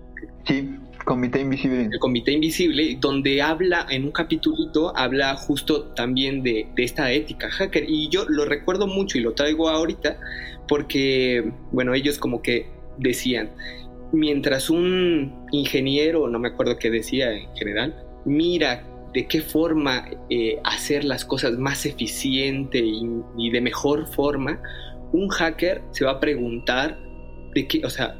[0.46, 1.90] Sí, Comité Invisible.
[1.92, 7.86] El Comité Invisible, donde habla, en un capitulito, habla justo también de, esta ética hacker.
[7.88, 10.18] Y yo lo recuerdo mucho y lo traigo ahorita
[10.68, 13.52] porque, bueno, ellos como que decían,
[14.12, 20.60] mientras un ingeniero, no me acuerdo qué decía en general, mira de qué forma eh,
[20.64, 24.62] hacer las cosas más eficiente y, de mejor forma,
[25.12, 27.00] un hacker se va a preguntar
[27.54, 28.16] de qué, o sea,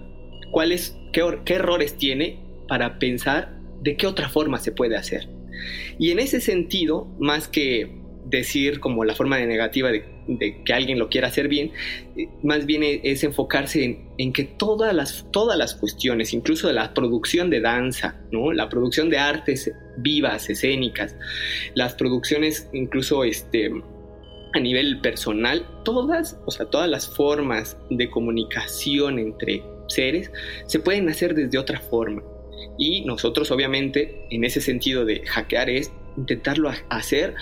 [0.52, 5.30] cuáles, qué, errores tiene para pensar de qué otra forma se puede hacer.
[6.00, 10.98] Y en ese sentido, más que decir como la forma de negativa de, que alguien
[10.98, 11.72] lo quiera hacer bien,
[12.18, 16.74] eh, más bien e, es enfocarse en, que todas las, todas las cuestiones, incluso de
[16.74, 18.52] la producción de danza, ¿no?
[18.52, 21.16] la producción de artes vivas, escénicas,
[21.76, 23.72] las producciones incluso este,
[24.54, 29.64] a nivel personal, todas, o sea, todas las formas de comunicación entre
[29.94, 30.32] seres
[30.66, 32.24] se pueden hacer desde otra forma.
[32.78, 37.36] Y nosotros obviamente en ese sentido de hackear es intentarlo hacer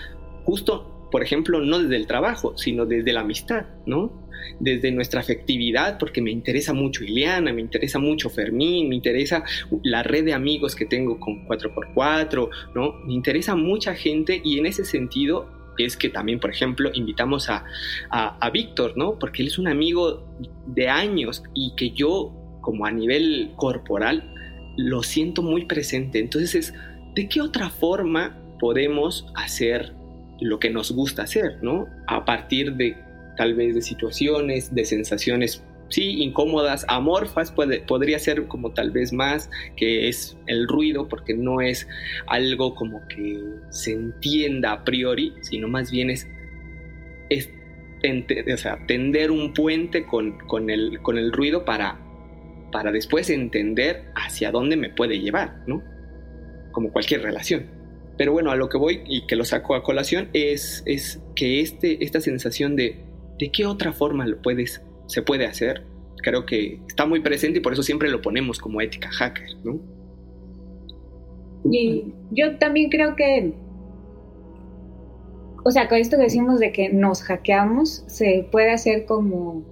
[0.43, 4.27] justo, por ejemplo, no desde el trabajo, sino desde la amistad, ¿no?
[4.59, 9.43] Desde nuestra afectividad, porque me interesa mucho Ileana, me interesa mucho Fermín, me interesa
[9.83, 12.93] la red de amigos que tengo con 4x4, ¿no?
[13.05, 17.65] Me interesa mucha gente y en ese sentido es que también, por ejemplo, invitamos a,
[18.09, 19.19] a, a Víctor, ¿no?
[19.19, 20.25] Porque él es un amigo
[20.65, 24.33] de años y que yo, como a nivel corporal,
[24.77, 26.19] lo siento muy presente.
[26.19, 26.73] Entonces es,
[27.15, 29.93] ¿de qué otra forma podemos hacer
[30.39, 31.87] lo que nos gusta hacer, ¿no?
[32.07, 32.97] A partir de
[33.37, 39.13] tal vez de situaciones, de sensaciones sí, incómodas, amorfas, puede, podría ser como tal vez
[39.13, 41.87] más, que es el ruido, porque no es
[42.27, 46.27] algo como que se entienda a priori, sino más bien es,
[48.87, 51.99] tender un puente con, con, el, con el ruido para,
[52.71, 55.83] para después entender hacia dónde me puede llevar, ¿no?
[56.71, 57.65] Como cualquier relación.
[58.17, 61.61] Pero bueno, a lo que voy y que lo saco a colación es, es que
[61.61, 63.03] este, esta sensación de,
[63.39, 64.81] ¿de qué otra forma lo puedes
[65.11, 65.83] se puede hacer,
[66.23, 69.79] creo que está muy presente y por eso siempre lo ponemos como ética hacker, ¿no?
[71.69, 73.53] Y yo también creo que,
[75.63, 79.63] o sea, con esto que decimos de que nos hackeamos, se puede hacer como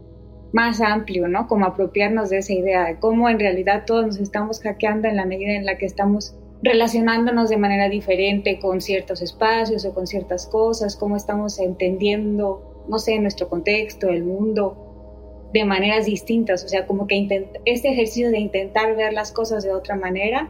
[0.52, 1.48] más amplio, ¿no?
[1.48, 5.26] Como apropiarnos de esa idea de cómo en realidad todos nos estamos hackeando en la
[5.26, 10.48] medida en la que estamos relacionándonos de manera diferente con ciertos espacios o con ciertas
[10.48, 16.66] cosas, cómo estamos entendiendo no sé, nuestro contexto, el mundo, de maneras distintas.
[16.66, 20.50] O sea, como que este ejercicio de intentar ver las cosas de otra manera,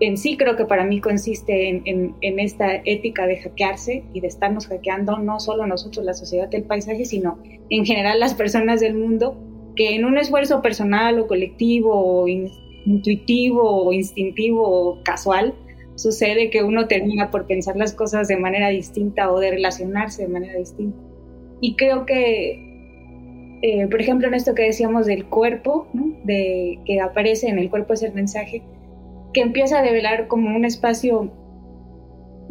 [0.00, 4.66] en sí creo que para mí consiste en, esta ética de hackearse y de estarnos
[4.66, 7.38] hackeando no solo nosotros, la sociedad del paisaje, sino
[7.70, 9.36] en general las personas del mundo,
[9.74, 15.54] que en un esfuerzo personal o colectivo o intuitivo o instintivo o casual,
[15.94, 20.28] sucede que uno termina por pensar las cosas de manera distinta o de relacionarse de
[20.28, 20.98] manera distinta.
[21.62, 25.88] Y creo que, eh, por ejemplo, en esto que decíamos del cuerpo,
[26.24, 28.62] de, que aparece en el cuerpo ese mensaje,
[29.36, 31.30] que empieza a develar como un espacio,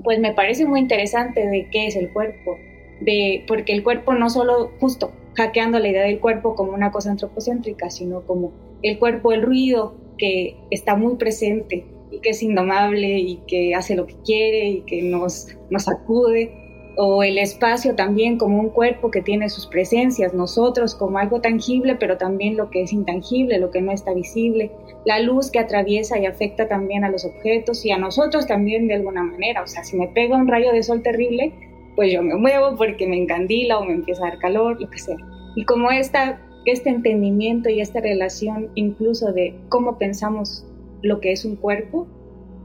[0.03, 2.59] pues me parece muy interesante de qué es el cuerpo,
[3.01, 7.09] de, porque el cuerpo no solo justo hackeando la idea del cuerpo como una cosa
[7.09, 8.51] antropocéntrica, sino como
[8.83, 13.95] el cuerpo, el ruido que está muy presente y que es indomable y que hace
[13.95, 16.64] lo que quiere y que nos, nos acude
[16.97, 21.95] o el espacio también como un cuerpo que tiene sus presencias, nosotros como algo tangible,
[21.95, 24.71] pero también lo que es intangible, lo que no está visible,
[25.05, 28.95] la luz que atraviesa y afecta también a los objetos y a nosotros también de
[28.95, 31.53] alguna manera, o sea, si me pega un rayo de sol terrible,
[31.95, 34.99] pues yo me muevo porque me encandila o me empieza a dar calor, lo que
[34.99, 35.17] sea.
[35.55, 40.65] Y como esta, este entendimiento y esta relación incluso de cómo pensamos
[41.01, 42.07] lo que es un cuerpo,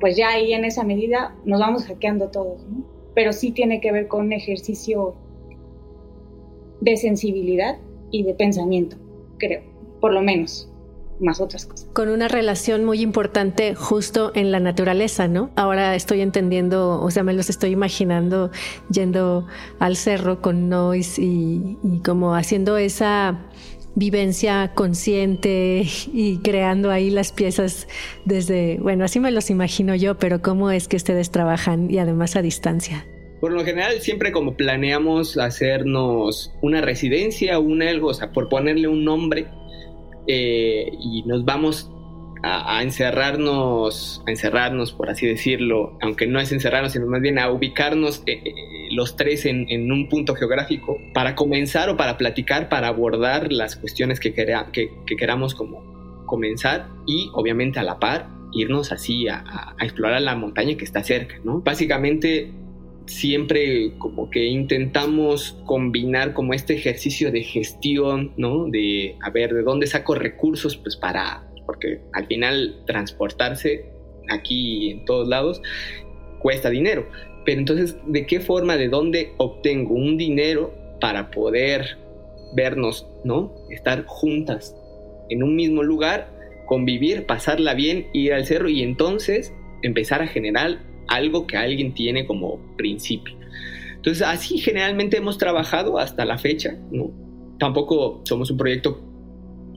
[0.01, 2.90] pues ya ahí en esa medida nos vamos hackeando todos, ¿no?
[3.15, 5.15] Pero sí tiene que ver con un ejercicio
[6.81, 7.79] de sensibilidad
[8.11, 8.97] y de pensamiento,
[9.39, 9.63] creo,
[10.01, 10.71] por lo menos
[11.21, 11.89] más otras cosas.
[11.93, 15.51] Con una relación muy importante justo en la naturaleza, ¿no?
[15.55, 18.51] Ahora estoy entendiendo, o sea, me los estoy imaginando
[18.91, 19.47] yendo
[19.79, 23.47] al cerro con Noise y, y como haciendo esa
[23.95, 27.89] vivencia consciente y creando ahí las piezas
[28.25, 32.37] desde, bueno, así me los imagino yo, pero ¿cómo es que ustedes trabajan y además
[32.37, 33.07] a distancia?
[33.41, 38.87] Por lo general siempre como planeamos hacernos una residencia un algo, o sea, por ponerle
[38.87, 39.47] un nombre,
[40.27, 41.91] eh, y nos vamos
[42.43, 47.51] a, encerrarnos, a encerrarnos, por así decirlo, aunque no es encerrarnos, sino más bien a
[47.51, 48.55] ubicarnos eh, eh,
[48.91, 54.21] los tres en, un punto geográfico para comenzar o para platicar, para abordar las cuestiones
[54.21, 59.45] que, que, queramos como comenzar y obviamente a la par irnos así a,
[59.79, 61.61] a, explorar la montaña que está cerca, ¿no?
[61.61, 62.53] Básicamente
[63.07, 68.67] siempre como que intentamos combinar como este ejercicio de gestión, ¿no?
[68.67, 70.77] De, a ver, ¿de dónde saco recursos?
[70.77, 73.85] Pues para porque al final transportarse
[74.29, 75.63] aquí en todos lados
[76.41, 77.07] cuesta dinero.
[77.45, 81.97] Pero entonces, ¿de qué forma, de dónde obtengo un dinero para poder
[82.57, 83.55] vernos, ¿no?
[83.71, 84.75] Estar juntas
[85.29, 86.29] en un mismo lugar,
[86.67, 92.27] convivir, pasarla bien, ir al cerro y entonces empezar a generar algo que alguien tiene
[92.27, 93.37] como principio.
[93.95, 97.13] Entonces, así generalmente hemos trabajado hasta la fecha, ¿no?
[97.61, 99.10] Tampoco somos un proyecto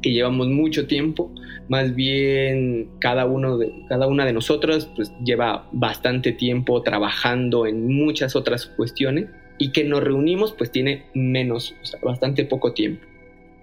[0.03, 1.33] que llevamos mucho tiempo,
[1.69, 7.87] más bien cada uno de cada una de nosotras pues lleva bastante tiempo trabajando en
[7.87, 13.05] muchas otras cuestiones y que nos reunimos pues tiene menos, bastante poco tiempo.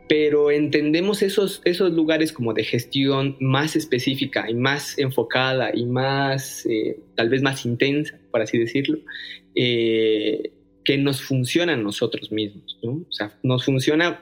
[0.09, 6.67] Pero entendemos esos, esos lugares como de gestión más específica y más enfocada y más,
[6.67, 8.99] eh, tal vez más intensa, por así decirlo,
[9.55, 10.51] eh,
[10.85, 13.05] que nos funciona a nosotros mismos, ¿no?
[13.09, 14.21] O sea, nos funciona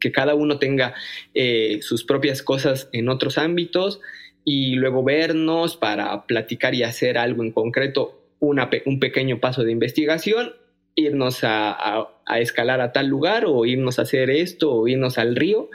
[0.00, 0.94] que cada uno tenga
[1.34, 4.00] eh, sus propias cosas en otros ámbitos
[4.44, 10.54] y luego vernos para platicar y hacer algo en concreto, un pequeño paso de investigación,
[10.94, 15.68] irnos a, escalar a tal lugar o irnos a hacer esto o irnos al río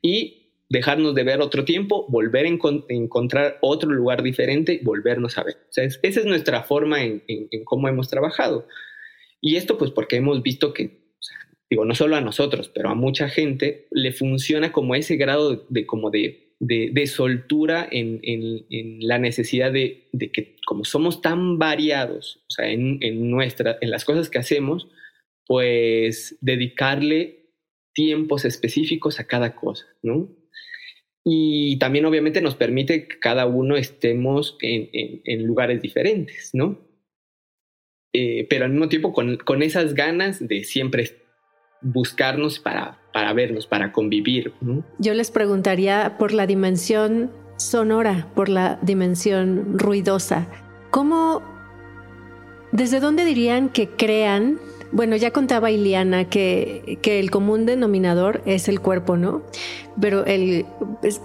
[0.00, 2.48] y dejarnos de ver otro tiempo, volver a
[2.88, 5.56] encontrar otro lugar diferente volvernos a ver.
[5.70, 7.22] esa es nuestra forma en,
[7.64, 8.66] cómo hemos trabajado.
[9.40, 11.06] Y esto pues porque hemos visto que,
[11.70, 15.86] digo, no solo a nosotros, pero a mucha gente le funciona como ese grado de,
[15.86, 22.50] como de, de, soltura en, en, la necesidad de, que como somos tan variados, o
[22.50, 24.88] sea, en, en, nuestra, en las cosas que hacemos,
[25.46, 27.50] pues dedicarle
[27.92, 30.28] tiempos específicos a cada cosa, ¿no?
[31.24, 34.88] Y también obviamente nos permite que cada uno estemos en,
[35.24, 36.86] en lugares diferentes, ¿no?
[38.12, 41.02] Eh, pero al mismo tiempo con, con, esas ganas de siempre
[41.92, 44.52] buscarnos para, para vernos, para convivir.
[44.98, 50.46] Yo les preguntaría por la dimensión sonora, por la dimensión ruidosa.
[50.90, 51.42] ¿Cómo,
[52.72, 54.58] desde dónde dirían que crean
[54.92, 59.42] bueno, ya contaba Iliana que, que, el común denominador es el cuerpo, ¿no?
[60.00, 60.64] Pero el,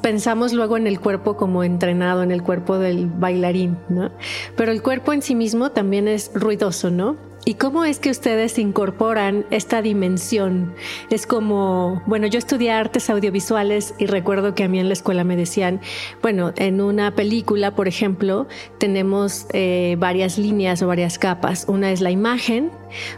[0.02, 4.12] pensamos luego en el cuerpo como entrenado, en el cuerpo del bailarín, ¿no?
[4.56, 7.18] Pero el cuerpo en sí mismo también es ruidoso, ¿no?
[7.44, 10.76] ¿Y cómo es que ustedes incorporan esta dimensión?
[11.10, 15.24] Es como, bueno, yo estudié artes audiovisuales y recuerdo que a mí en la escuela
[15.24, 15.82] me decían,
[16.22, 21.66] bueno, en una película, por ejemplo, tenemos eh, varias líneas o varias capas.
[21.68, 22.70] Una es la imagen,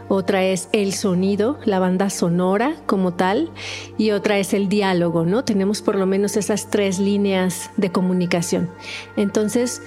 [0.08, 3.50] otra es el sonido, la banda sonora como tal,
[3.98, 5.44] y otra es el diálogo, ¿no?
[5.44, 8.70] Tenemos por lo menos esas tres líneas de comunicación.
[9.16, 9.82] Entonces,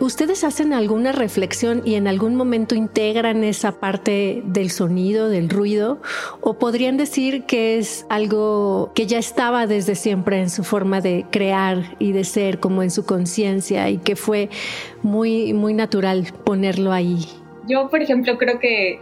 [0.00, 6.00] ¿Ustedes hacen alguna reflexión y en algún momento integran esa parte del sonido, del ruido?
[6.40, 11.26] ¿O podrían decir que es algo que ya estaba desde siempre en su forma de
[11.30, 14.48] crear y de ser, como en su conciencia, y que fue
[15.02, 17.26] muy, muy natural ponerlo ahí?
[17.68, 19.00] Yo, por ejemplo, creo que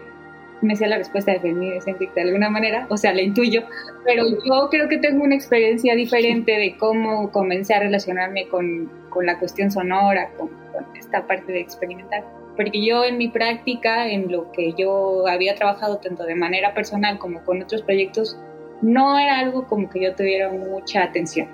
[0.66, 3.62] me sé la respuesta de Fermi de alguna manera, o sea, la intuyo,
[4.04, 9.26] pero yo creo que tengo una experiencia diferente de cómo comencé a relacionarme con, con
[9.26, 10.50] la cuestión sonora, con,
[10.94, 12.22] esta parte de experimentar.
[12.54, 17.18] Porque yo en mi práctica, en lo que yo había trabajado tanto de manera personal
[17.18, 18.38] como con otros proyectos,
[18.82, 21.48] no era algo como que yo tuviera mucha atención,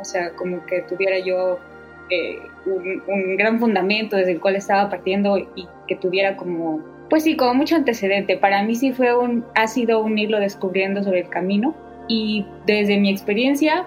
[0.00, 1.58] o sea, como que tuviera yo
[2.10, 7.22] eh, un, un gran fundamento desde el cual estaba partiendo y que tuviera como pues
[7.22, 8.36] sí, como mucho antecedente.
[8.36, 11.74] Para mí sí fue un, ha sido un irlo descubriendo sobre el camino
[12.08, 13.86] y desde mi experiencia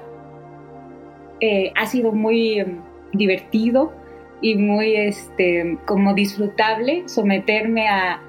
[1.42, 2.82] eh, ha sido muy em,
[3.14, 3.94] divertido
[4.42, 8.22] y muy este, como disfrutable someterme a,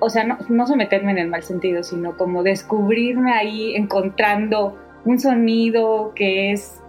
[0.00, 5.18] o sea, no, no someterme en el mal sentido, sino como descubrirme ahí encontrando un
[5.18, 6.80] sonido que es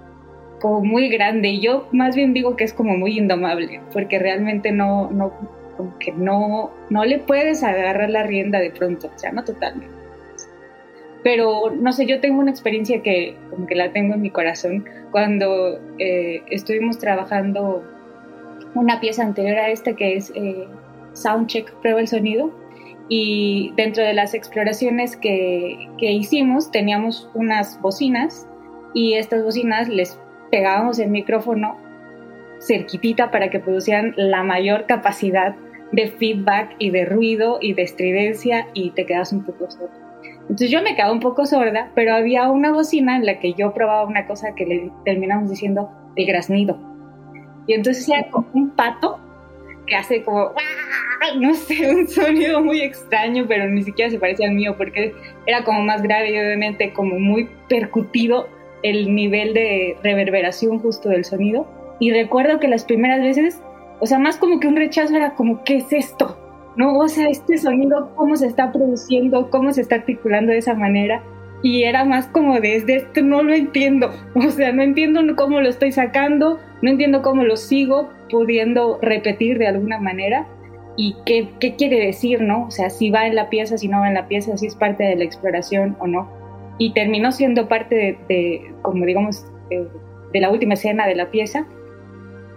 [0.61, 1.59] como muy grande.
[1.59, 5.33] Yo más bien digo que es como muy indomable, porque realmente no, no,
[5.77, 9.93] como que no, no le puedes agarrar la rienda de pronto, o sea, no totalmente.
[11.23, 14.85] Pero no sé, yo tengo una experiencia que como que la tengo en mi corazón.
[15.11, 17.83] Cuando eh, estuvimos trabajando
[18.75, 20.67] una pieza anterior a esta que es eh,
[21.13, 22.51] Soundcheck, prueba el sonido,
[23.09, 28.47] y dentro de las exploraciones que, que hicimos teníamos unas bocinas
[28.93, 30.17] y estas bocinas les
[30.51, 31.77] pegábamos el micrófono
[32.67, 35.55] cerquitita para que producieran la mayor capacidad
[35.91, 39.93] de feedback y de ruido y de estridencia y te quedas un poco sorda.
[40.41, 43.73] Entonces yo me quedaba un poco sorda, pero había una bocina en la que yo
[43.73, 46.77] probaba una cosa que le terminamos diciendo el graznido.
[47.67, 49.19] Y entonces era como un pato
[49.87, 50.51] que hace como,
[51.39, 55.13] no sé, un sonido muy extraño, pero ni siquiera se parecía al mío porque
[55.45, 58.49] era como más grave y obviamente como muy percutido
[58.81, 61.82] el nivel de reverberación justo del sonido.
[61.99, 63.61] Y recuerdo que las primeras veces,
[63.99, 66.37] o sea, más como que un rechazo era como, ¿qué es esto?
[66.75, 66.97] ¿No?
[66.97, 69.49] O sea, este sonido, ¿cómo se está produciendo?
[69.49, 71.23] ¿Cómo se está articulando de esa manera?
[71.61, 74.11] Y era más como desde esto no lo entiendo.
[74.35, 79.57] O sea, no entiendo cómo lo estoy sacando, no entiendo cómo lo sigo pudiendo repetir
[79.57, 80.47] de alguna manera
[80.97, 82.67] y qué, qué, quiere decir, ¿no?
[82.67, 84.75] O sea, si va en la pieza, si no va en la pieza, si es
[84.75, 86.29] parte de la exploración o no.
[86.77, 89.87] Y terminó siendo parte de, como digamos, de,
[90.33, 91.65] de, la última escena de la pieza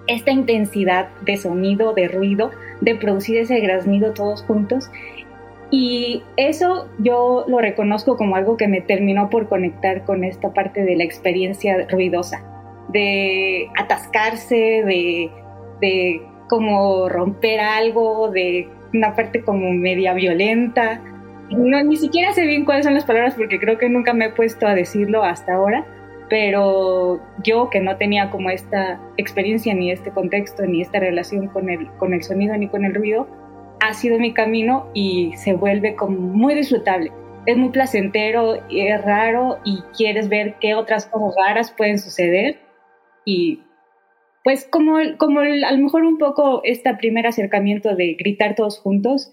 [0.07, 2.51] esta intensidad de sonido, de ruido,
[2.81, 4.91] de producir ese graznido todos juntos.
[5.71, 10.85] Y eso yo lo reconozco como algo que me terminó por conectar con esta parte
[10.85, 12.45] de la experiencia ruidosa,
[12.89, 15.31] de atascarse, de,
[15.81, 21.01] de como romper algo, de una parte como media violenta.
[21.51, 24.31] No, ni siquiera sé bien cuáles son las palabras porque creo que nunca me he
[24.31, 25.85] puesto a decirlo hasta ahora,
[26.29, 31.71] pero yo que no tenía como esta experiencia, ni este contexto, ni esta relación con
[31.71, 33.29] el, con el sonido, ni con el ruido,
[33.81, 37.13] ha sido mi camino y se vuelve como muy disfrutable.
[37.47, 42.59] Es muy placentero, es raro y quieres ver qué otras cosas raras pueden suceder
[43.25, 43.63] y
[44.43, 49.33] pues como, como a lo mejor un poco este primer acercamiento de gritar todos juntos,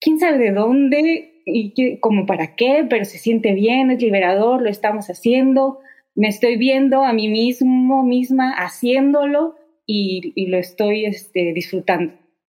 [0.00, 4.68] quién sabe de dónde y como para qué, pero se siente bien, es liberador, lo
[4.68, 5.80] estamos haciendo,
[6.14, 9.56] me estoy viendo a mí mismo, misma haciéndolo
[9.86, 12.12] y, lo estoy este, disfrutando.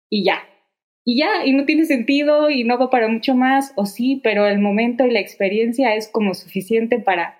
[0.10, 0.40] Y ya,
[1.04, 4.48] y ya, y no tiene sentido y no va para mucho más, o sí, pero
[4.48, 7.40] el momento y la experiencia es como suficiente para,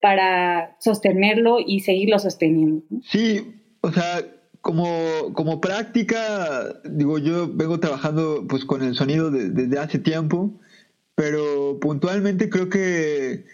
[0.00, 2.84] para sostenerlo y seguirlo sosteniendo.
[3.04, 4.20] Sí, o sea,
[4.60, 10.60] como, como práctica, digo, yo vengo trabajando pues con el sonido desde hace tiempo,
[11.14, 13.44] pero puntualmente creo que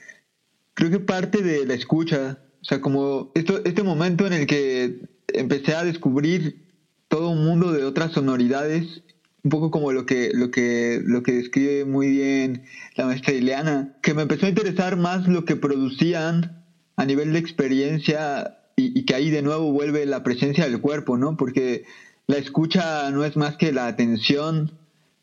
[0.79, 5.74] creo que parte de la escucha, o sea, como este momento en el que empecé
[5.74, 6.68] a descubrir
[7.09, 9.03] todo un mundo de otras sonoridades
[9.43, 12.62] un poco como lo que, lo que, lo que describe muy bien
[12.95, 16.64] la maestra Ileana, que me empezó a interesar más lo que producían
[16.95, 21.37] a nivel de experiencia y, que ahí de nuevo vuelve la presencia del cuerpo, ¿no?
[21.37, 21.87] Porque
[22.29, 24.79] la escucha no es más que la atención,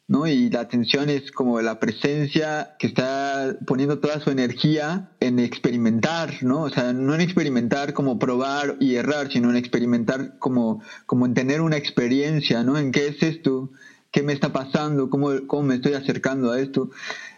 [0.07, 0.27] ¿no?
[0.27, 6.31] Y la atención es como la presencia que está poniendo toda su energía en experimentar,
[6.41, 6.63] ¿no?
[6.63, 11.33] O sea, no en experimentar como probar y errar, sino en experimentar como, como en
[11.33, 12.77] tener una experiencia, ¿no?
[12.77, 13.71] En qué es esto,
[14.11, 16.91] qué me está pasando, cómo, cómo me estoy acercando a esto.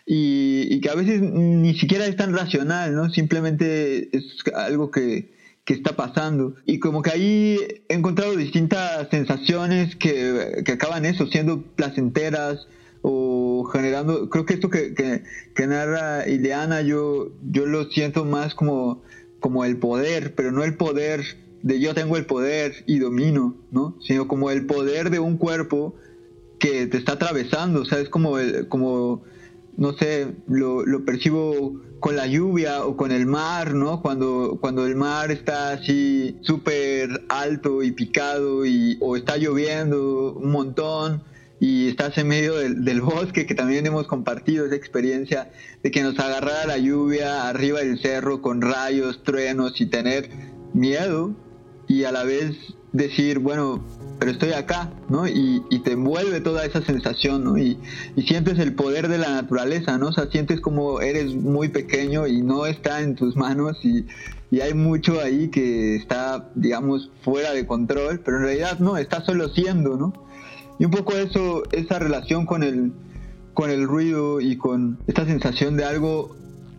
[0.05, 3.09] Y, que a veces ni siquiera es tan racional, ¿no?
[3.09, 4.23] Simplemente es
[4.55, 5.36] algo que,
[5.67, 6.55] que está pasando.
[6.65, 7.57] Y como que ahí
[7.89, 12.67] he encontrado distintas sensaciones que, que acaban eso, siendo placenteras
[13.01, 18.55] o generando, creo que esto que, que, que, narra Ileana, yo, yo lo siento más
[18.55, 19.03] como,
[19.41, 21.21] como el poder, pero no el poder
[21.63, 23.97] de yo tengo el poder y domino, ¿no?
[23.99, 25.95] Sino como el poder de un cuerpo
[26.59, 28.37] que te está atravesando, o sea, es como,
[28.69, 29.23] como
[29.77, 34.01] no sé, lo, lo, percibo con la lluvia o con el mar, ¿no?
[34.01, 40.51] Cuando, cuando el mar está así súper alto y picado y, o está lloviendo un
[40.51, 41.23] montón
[41.59, 45.51] y estás en medio del, del, bosque, que también hemos compartido esa experiencia
[45.83, 50.29] de que nos agarrara la lluvia arriba del cerro con rayos, truenos y tener
[50.73, 51.35] miedo
[51.87, 52.55] y a la vez
[52.91, 53.83] decir, bueno,
[54.19, 55.27] pero estoy acá, ¿no?
[55.27, 57.57] Y, te envuelve toda esa sensación, ¿no?
[57.57, 57.77] Y,
[58.27, 60.07] sientes el poder de la naturaleza, ¿no?
[60.07, 64.05] O sea, sientes como eres muy pequeño y no está en tus manos y,
[64.61, 69.49] hay mucho ahí que está, digamos, fuera de control, pero en realidad no, está solo
[69.49, 70.13] siendo, ¿no?
[70.79, 72.93] Y un poco eso, esa relación con el,
[73.53, 76.35] con el ruido y con esta sensación de algo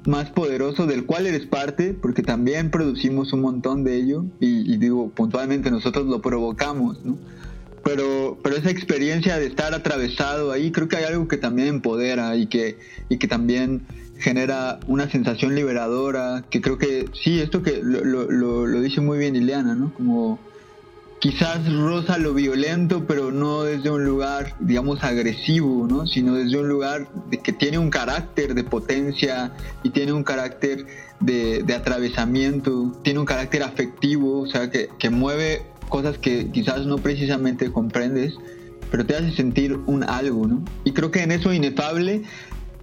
[0.06, 5.10] más poderoso del cual eres parte, porque también producimos un montón de ello y, digo,
[5.10, 7.16] puntualmente nosotros lo provocamos, ¿no?
[7.84, 12.36] Pero, pero esa experiencia de estar atravesado ahí, creo que hay algo que también empodera
[12.36, 12.78] y que,
[13.08, 13.82] y que también
[14.18, 19.18] genera una sensación liberadora, que creo que sí, esto que lo, lo, lo dice muy
[19.18, 19.94] bien Ileana, ¿no?
[19.94, 20.38] Como
[21.20, 26.06] quizás roza lo violento, pero no desde un lugar, digamos, agresivo, ¿no?
[26.06, 29.52] Sino desde un lugar de que tiene un carácter de potencia
[29.82, 30.86] y tiene un carácter
[31.20, 36.98] de, atravesamiento, tiene un carácter afectivo, o sea, que, que, mueve cosas que quizás no
[36.98, 38.34] precisamente comprendes,
[38.90, 40.62] pero te hace sentir un algo, ¿no?
[40.84, 42.22] Y creo que en eso inefable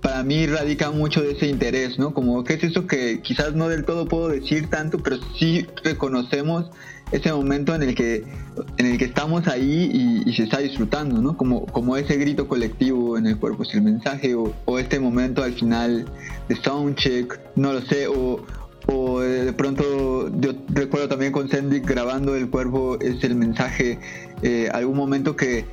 [0.01, 2.13] para mí radica mucho de ese interés, ¿no?
[2.13, 6.69] Como qué es eso que quizás no del todo puedo decir tanto, pero sí reconocemos
[7.11, 8.23] ese momento en el que
[8.77, 11.37] en el que estamos ahí y, se está disfrutando, ¿no?
[11.37, 15.53] Como, como ese grito colectivo en el cuerpo es el mensaje o, este momento al
[15.53, 16.05] final
[16.47, 18.43] de soundcheck, no lo sé, o,
[18.87, 23.99] o de pronto yo recuerdo también con Sandy grabando el cuerpo es el mensaje,
[24.41, 25.65] eh, algún momento que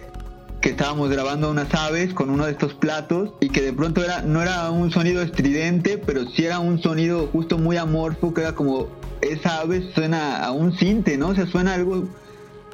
[0.63, 4.23] que estábamos grabando unas aves con uno de estos platos y que de pronto era
[4.23, 8.55] no era un sonido estridente, pero sí era un sonido justo muy amorfo, que era
[8.55, 8.89] como
[9.21, 11.31] esa ave suena a un cinte, ¿no?
[11.31, 12.09] O sea, suena algo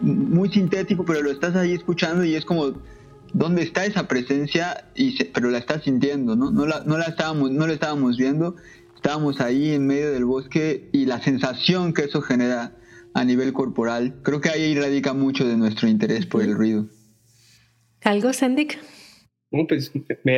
[0.03, 2.75] muy sintético, pero lo estás ahí escuchando y es como
[3.33, 6.51] dónde está esa presencia y pero la estás sintiendo, ¿no?
[6.51, 8.55] No la, no la estábamos no la estábamos viendo,
[8.97, 12.75] estábamos ahí en medio del bosque y la sensación que eso genera
[13.15, 16.87] a nivel corporal, creo que ahí radica mucho de nuestro interés por el ruido.
[18.03, 18.79] ¿Algo, Sandik?
[19.67, 19.93] pues,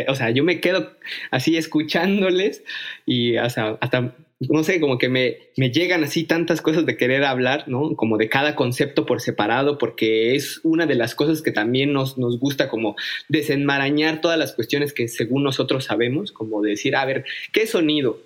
[0.08, 0.92] o sea, yo me quedo
[1.30, 2.62] así escuchándoles
[3.06, 7.24] y hasta, hasta no sé, como que me, me, llegan así tantas cosas de querer
[7.24, 7.94] hablar, ¿no?
[7.94, 12.16] Como de cada concepto por separado, porque es una de las cosas que también nos,
[12.16, 12.96] nos gusta como
[13.28, 18.18] desenmarañar todas las cuestiones que según nosotros sabemos, como decir, a ver, ¿qué sonido?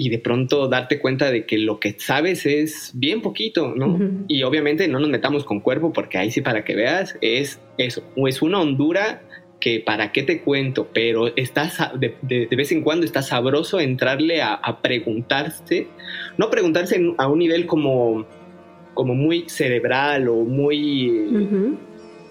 [0.00, 3.98] Y de pronto darte cuenta de que lo que sabes es bien poquito, ¿no?
[4.28, 8.02] Y obviamente no nos metamos con cuerpo porque ahí sí para que veas es eso,
[8.16, 9.20] o es una hondura
[9.60, 14.40] que para qué te cuento, pero estás de, de, vez en cuando está sabroso entrarle
[14.40, 15.88] a, preguntarse,
[16.38, 18.24] no preguntarse a un nivel como,
[18.94, 21.76] como muy cerebral o muy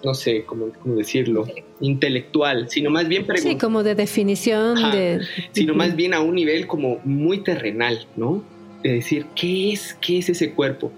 [0.03, 1.47] no sé cómo, decirlo,
[1.81, 5.21] intelectual, sino más bien Sí, como de definición de...
[5.51, 8.43] Sino más bien a un nivel como muy terrenal, ¿no?
[8.83, 10.91] De decir, ¿qué es, qué es ese cuerpo?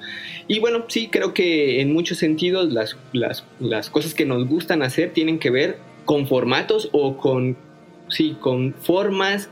[0.48, 4.84] Y bueno, sí, creo que en muchos sentidos las, las, las cosas que nos gustan
[4.84, 7.58] hacer tienen que ver con formatos o con,
[8.10, 9.50] sí, con formas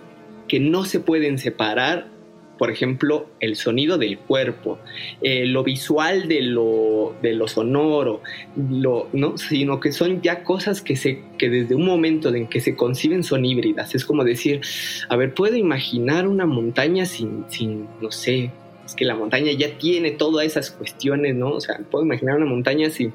[0.47, 2.07] que no se pueden separar
[2.59, 4.79] por ejemplo, el sonido del cuerpo,
[5.21, 8.21] eh, lo visual de lo, de lo sonoro,
[8.55, 9.37] lo, ¿no?
[9.37, 13.23] sino que son ya cosas que, se, que desde un momento en que se conciben
[13.23, 13.95] son híbridas.
[13.95, 14.59] Es como decir,
[15.07, 18.51] a ver, puedo imaginar una montaña sin, sin no sé,
[18.85, 21.51] es que la montaña ya tiene todas esas cuestiones, ¿no?
[21.51, 23.13] O sea, puedo imaginar una montaña sin,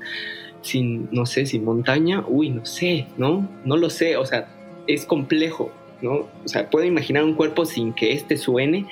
[0.63, 3.47] sin, no sé, sin montaña, uy, no sé, ¿no?
[3.67, 4.49] No lo sé, o sea,
[4.87, 5.71] es complejo,
[6.01, 6.29] ¿no?
[6.45, 8.87] O sea, puedo imaginar un cuerpo sin que éste suene,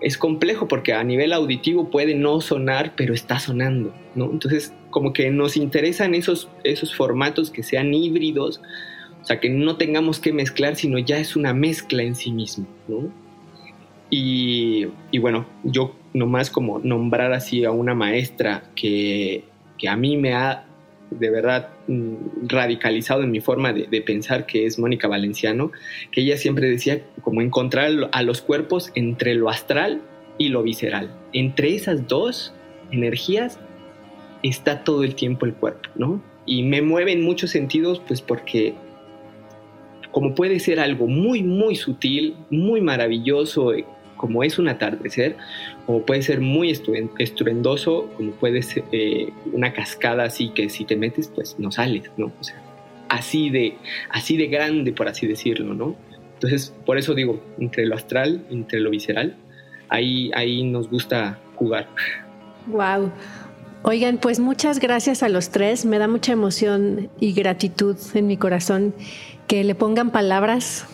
[0.00, 4.30] es complejo porque a nivel auditivo puede no sonar, pero está sonando, ¿no?
[4.30, 8.60] Entonces, como que nos interesan esos, esos formatos que sean híbridos,
[9.22, 12.66] o sea, que no tengamos que mezclar, sino ya es una mezcla en sí mismo,
[12.86, 13.12] ¿no?
[14.10, 19.44] Y, y bueno, yo nomás como nombrar así a una maestra que,
[19.76, 20.64] que a mí me ha
[21.10, 25.72] de verdad mm, radicalizado en mi forma de, pensar, que es Mónica Valenciano,
[26.12, 30.02] que ella siempre decía como encontrar a los cuerpos entre lo astral
[30.38, 31.10] y lo visceral.
[31.32, 32.54] Entre esas dos
[32.90, 33.58] energías
[34.42, 36.22] está todo el tiempo el cuerpo, ¿no?
[36.46, 38.74] Y me mueve en muchos sentidos, pues porque
[40.12, 43.72] como puede ser algo muy, muy sutil, muy maravilloso,
[44.18, 45.36] como es un atardecer,
[45.86, 50.96] o puede ser muy estruendoso, como puede ser eh, una cascada así que si te
[50.96, 52.26] metes, pues no sales, ¿no?
[52.26, 52.60] O sea,
[53.08, 53.78] así de,
[54.10, 55.96] así de grande, por así decirlo, ¿no?
[56.34, 59.36] Entonces, por eso digo, entre lo astral, entre lo visceral,
[59.88, 61.88] ahí, ahí nos gusta jugar.
[62.66, 63.10] Wow.
[63.82, 65.84] Oigan, pues muchas gracias a los tres.
[65.84, 68.94] Me da mucha emoción y gratitud en mi corazón
[69.46, 70.86] que le pongan palabras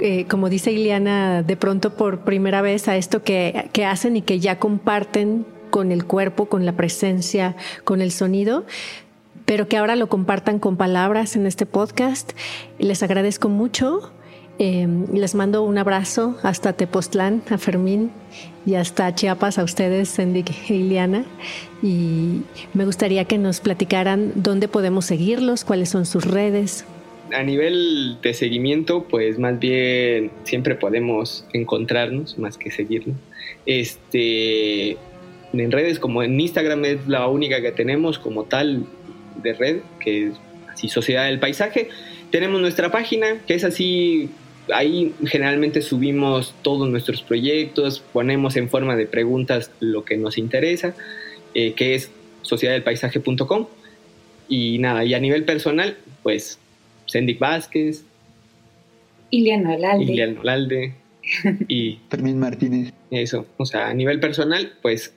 [0.00, 4.22] eh, como dice Iliana, de pronto por primera vez a esto que, que hacen y
[4.22, 8.64] que ya comparten con el cuerpo, con la presencia, con el sonido,
[9.44, 12.32] pero que ahora lo compartan con palabras en este podcast.
[12.78, 14.12] Les agradezco mucho.
[14.58, 18.10] Eh, les mando un abrazo hasta Tepoztlán, a Fermín
[18.64, 21.24] y hasta Chiapas, a ustedes, Cindy e Iliana.
[21.82, 22.40] Y
[22.72, 26.86] me gustaría que nos platicaran dónde podemos seguirlos, cuáles son sus redes
[27.32, 33.16] a nivel de seguimiento, pues más bien siempre podemos encontrarnos más que seguirnos.
[33.64, 34.96] Este,
[35.52, 38.84] en redes como en Instagram es la única que tenemos como tal
[39.42, 40.34] de red, que es
[40.72, 41.88] así Sociedad del Paisaje.
[42.30, 44.30] Tenemos nuestra página, que es así,
[44.72, 50.94] ahí generalmente subimos todos nuestros proyectos, ponemos en forma de preguntas lo que nos interesa,
[51.54, 52.10] eh, que es
[52.42, 53.66] sociedaddelpaisaje.com.
[54.48, 56.60] Y nada, y a nivel personal, pues
[57.06, 58.04] Sendik Vázquez,
[59.30, 60.04] Iliano Alalde.
[60.04, 60.94] Iliano Alalde
[61.68, 62.92] y Fermín Martínez.
[63.10, 65.14] Eso, o sea, a nivel personal, pues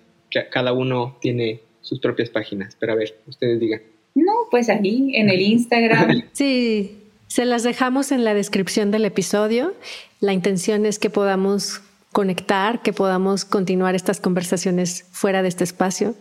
[0.51, 3.81] cada uno tiene sus propias páginas, pero a ver, ustedes digan.
[4.15, 6.23] No, pues ahí, en el Instagram.
[6.33, 9.73] sí, se las dejamos en la descripción del episodio.
[10.19, 11.81] La intención es que podamos
[12.11, 16.15] conectar, que podamos continuar estas conversaciones fuera de este espacio.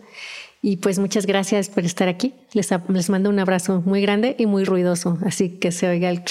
[0.61, 2.33] Y pues muchas gracias por estar aquí.
[2.53, 6.23] Les, les mando un abrazo muy grande y muy ruidoso, así que se oiga el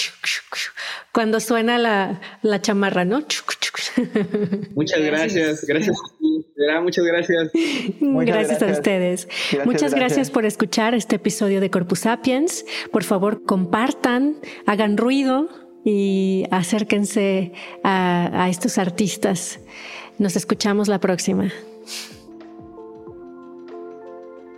[1.11, 3.19] cuando suena la, la chamarra, ¿no?
[4.75, 5.97] Muchas gracias, gracias.
[6.81, 7.51] Muchas gracias.
[7.99, 9.27] gracias, a ustedes.
[9.65, 10.29] muchas gracias.
[10.29, 12.65] por escuchar este episodio de Corpus Sapiens.
[12.91, 15.49] Por favor, compartan, hagan ruido
[15.83, 17.53] y acérquense
[17.83, 19.59] a, a estos artistas.
[20.19, 21.51] Nos escuchamos la próxima.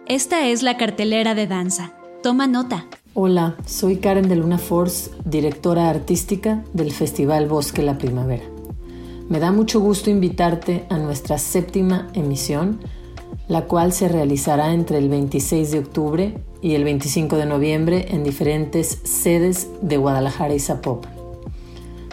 [0.07, 1.93] Esta es la cartelera de danza.
[2.23, 2.87] Toma nota.
[3.13, 8.43] Hola, soy Karen de Luna Force, directora artística del Festival Bosque La Primavera.
[9.29, 12.79] Me da mucho gusto invitarte a nuestra séptima emisión,
[13.47, 18.23] la cual se realizará entre el 26 de octubre y el 25 de noviembre en
[18.23, 21.13] diferentes sedes de Guadalajara y Zapopan.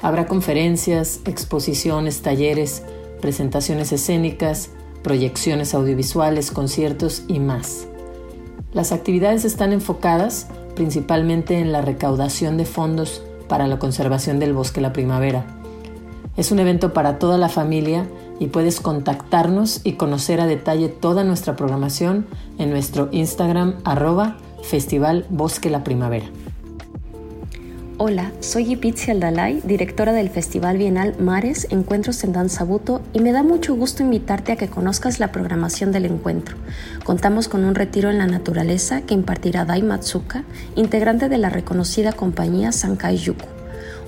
[0.02, 2.82] Habrá conferencias, exposiciones, talleres,
[3.20, 4.70] presentaciones escénicas,
[5.08, 7.86] proyecciones audiovisuales, conciertos y más.
[8.74, 14.82] Las actividades están enfocadas principalmente en la recaudación de fondos para la conservación del bosque
[14.82, 15.46] la primavera.
[16.36, 18.06] Es un evento para toda la familia
[18.38, 22.26] y puedes contactarnos y conocer a detalle toda nuestra programación
[22.58, 26.26] en nuestro Instagram arroba Festival Bosque la Primavera.
[28.00, 33.32] Hola, soy Ipitzi Aldalay, directora del Festival Bienal Mares Encuentros en Danza Buto, y me
[33.32, 36.54] da mucho gusto invitarte a que conozcas la programación del encuentro.
[37.02, 40.44] Contamos con un retiro en la naturaleza que impartirá Dai Matsuka,
[40.76, 43.46] integrante de la reconocida compañía Sankai Yuku.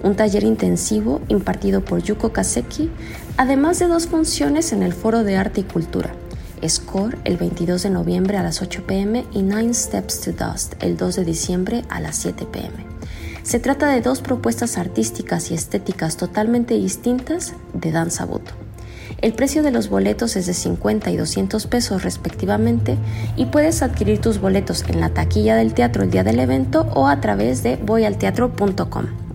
[0.05, 2.93] Un taller intensivo impartido por Yuko Kaseki,
[3.39, 6.15] además de dos funciones en el Foro de Arte y Cultura.
[6.65, 10.97] Score el 22 de noviembre a las 8 pm y Nine Steps to Dust el
[10.97, 12.90] 2 de diciembre a las 7 pm.
[13.43, 18.53] Se trata de dos propuestas artísticas y estéticas totalmente distintas de danza buto.
[19.21, 22.97] El precio de los boletos es de 50 y 200 pesos respectivamente
[23.37, 27.07] y puedes adquirir tus boletos en la taquilla del teatro el día del evento o
[27.07, 29.30] a través de voyalteatro.com.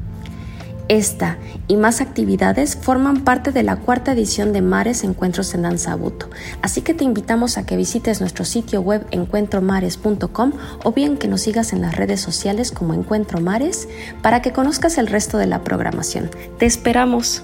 [0.88, 5.96] Esta y más actividades forman parte de la cuarta edición de Mares Encuentros en Danza
[5.96, 6.30] Buto,
[6.62, 10.52] así que te invitamos a que visites nuestro sitio web encuentromares.com
[10.84, 13.90] o bien que nos sigas en las redes sociales como Encuentro Mares
[14.22, 16.30] para que conozcas el resto de la programación.
[16.60, 17.44] ¡Te esperamos!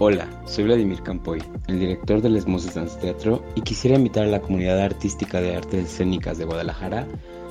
[0.00, 4.40] Hola, soy Vladimir Campoy, el director del Esmoses Dance Teatro y quisiera invitar a la
[4.40, 7.06] comunidad artística de artes escénicas de Guadalajara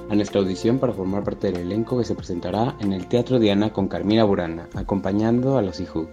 [0.10, 3.72] a nuestra audición para formar parte del elenco que se presentará en el Teatro Diana
[3.72, 6.10] con Carmina Burana, acompañando a los IJU.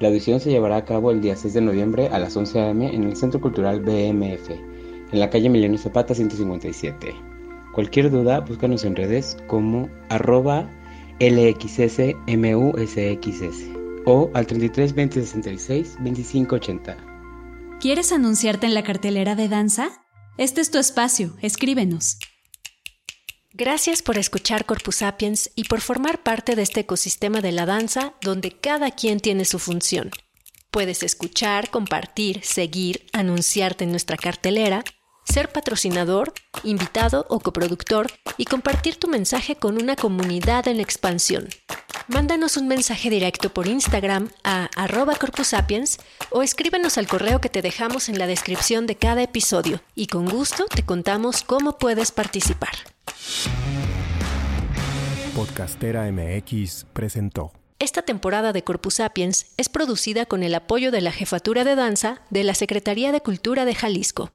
[0.00, 2.82] La audición se llevará a cabo el día 6 de noviembre a las 11 am
[2.82, 7.14] en el Centro Cultural BMF, en la calle Emiliano Zapata 157.
[7.72, 10.68] Cualquier duda, búscanos en redes como arroba
[11.20, 12.14] LXSMUSXS
[14.06, 16.96] o al 33 20 66 25 80.
[17.80, 19.90] ¿Quieres anunciarte en la cartelera de danza?
[20.36, 22.18] Este es tu espacio, escríbenos.
[23.56, 28.14] Gracias por escuchar Corpus Sapiens y por formar parte de este ecosistema de la danza
[28.20, 30.10] donde cada quien tiene su función.
[30.72, 34.82] Puedes escuchar, compartir, seguir, anunciarte en nuestra cartelera,
[35.24, 41.48] ser patrocinador, invitado o coproductor y compartir tu mensaje con una comunidad en expansión.
[42.06, 45.98] Mándanos un mensaje directo por Instagram a arroba corpusapiens
[46.30, 50.28] o escríbenos al correo que te dejamos en la descripción de cada episodio y con
[50.28, 52.74] gusto te contamos cómo puedes participar.
[55.34, 57.52] Podcastera MX presentó.
[57.80, 62.20] Esta temporada de Corpus Sapiens es producida con el apoyo de la Jefatura de Danza
[62.30, 64.30] de la Secretaría de Cultura de Jalisco.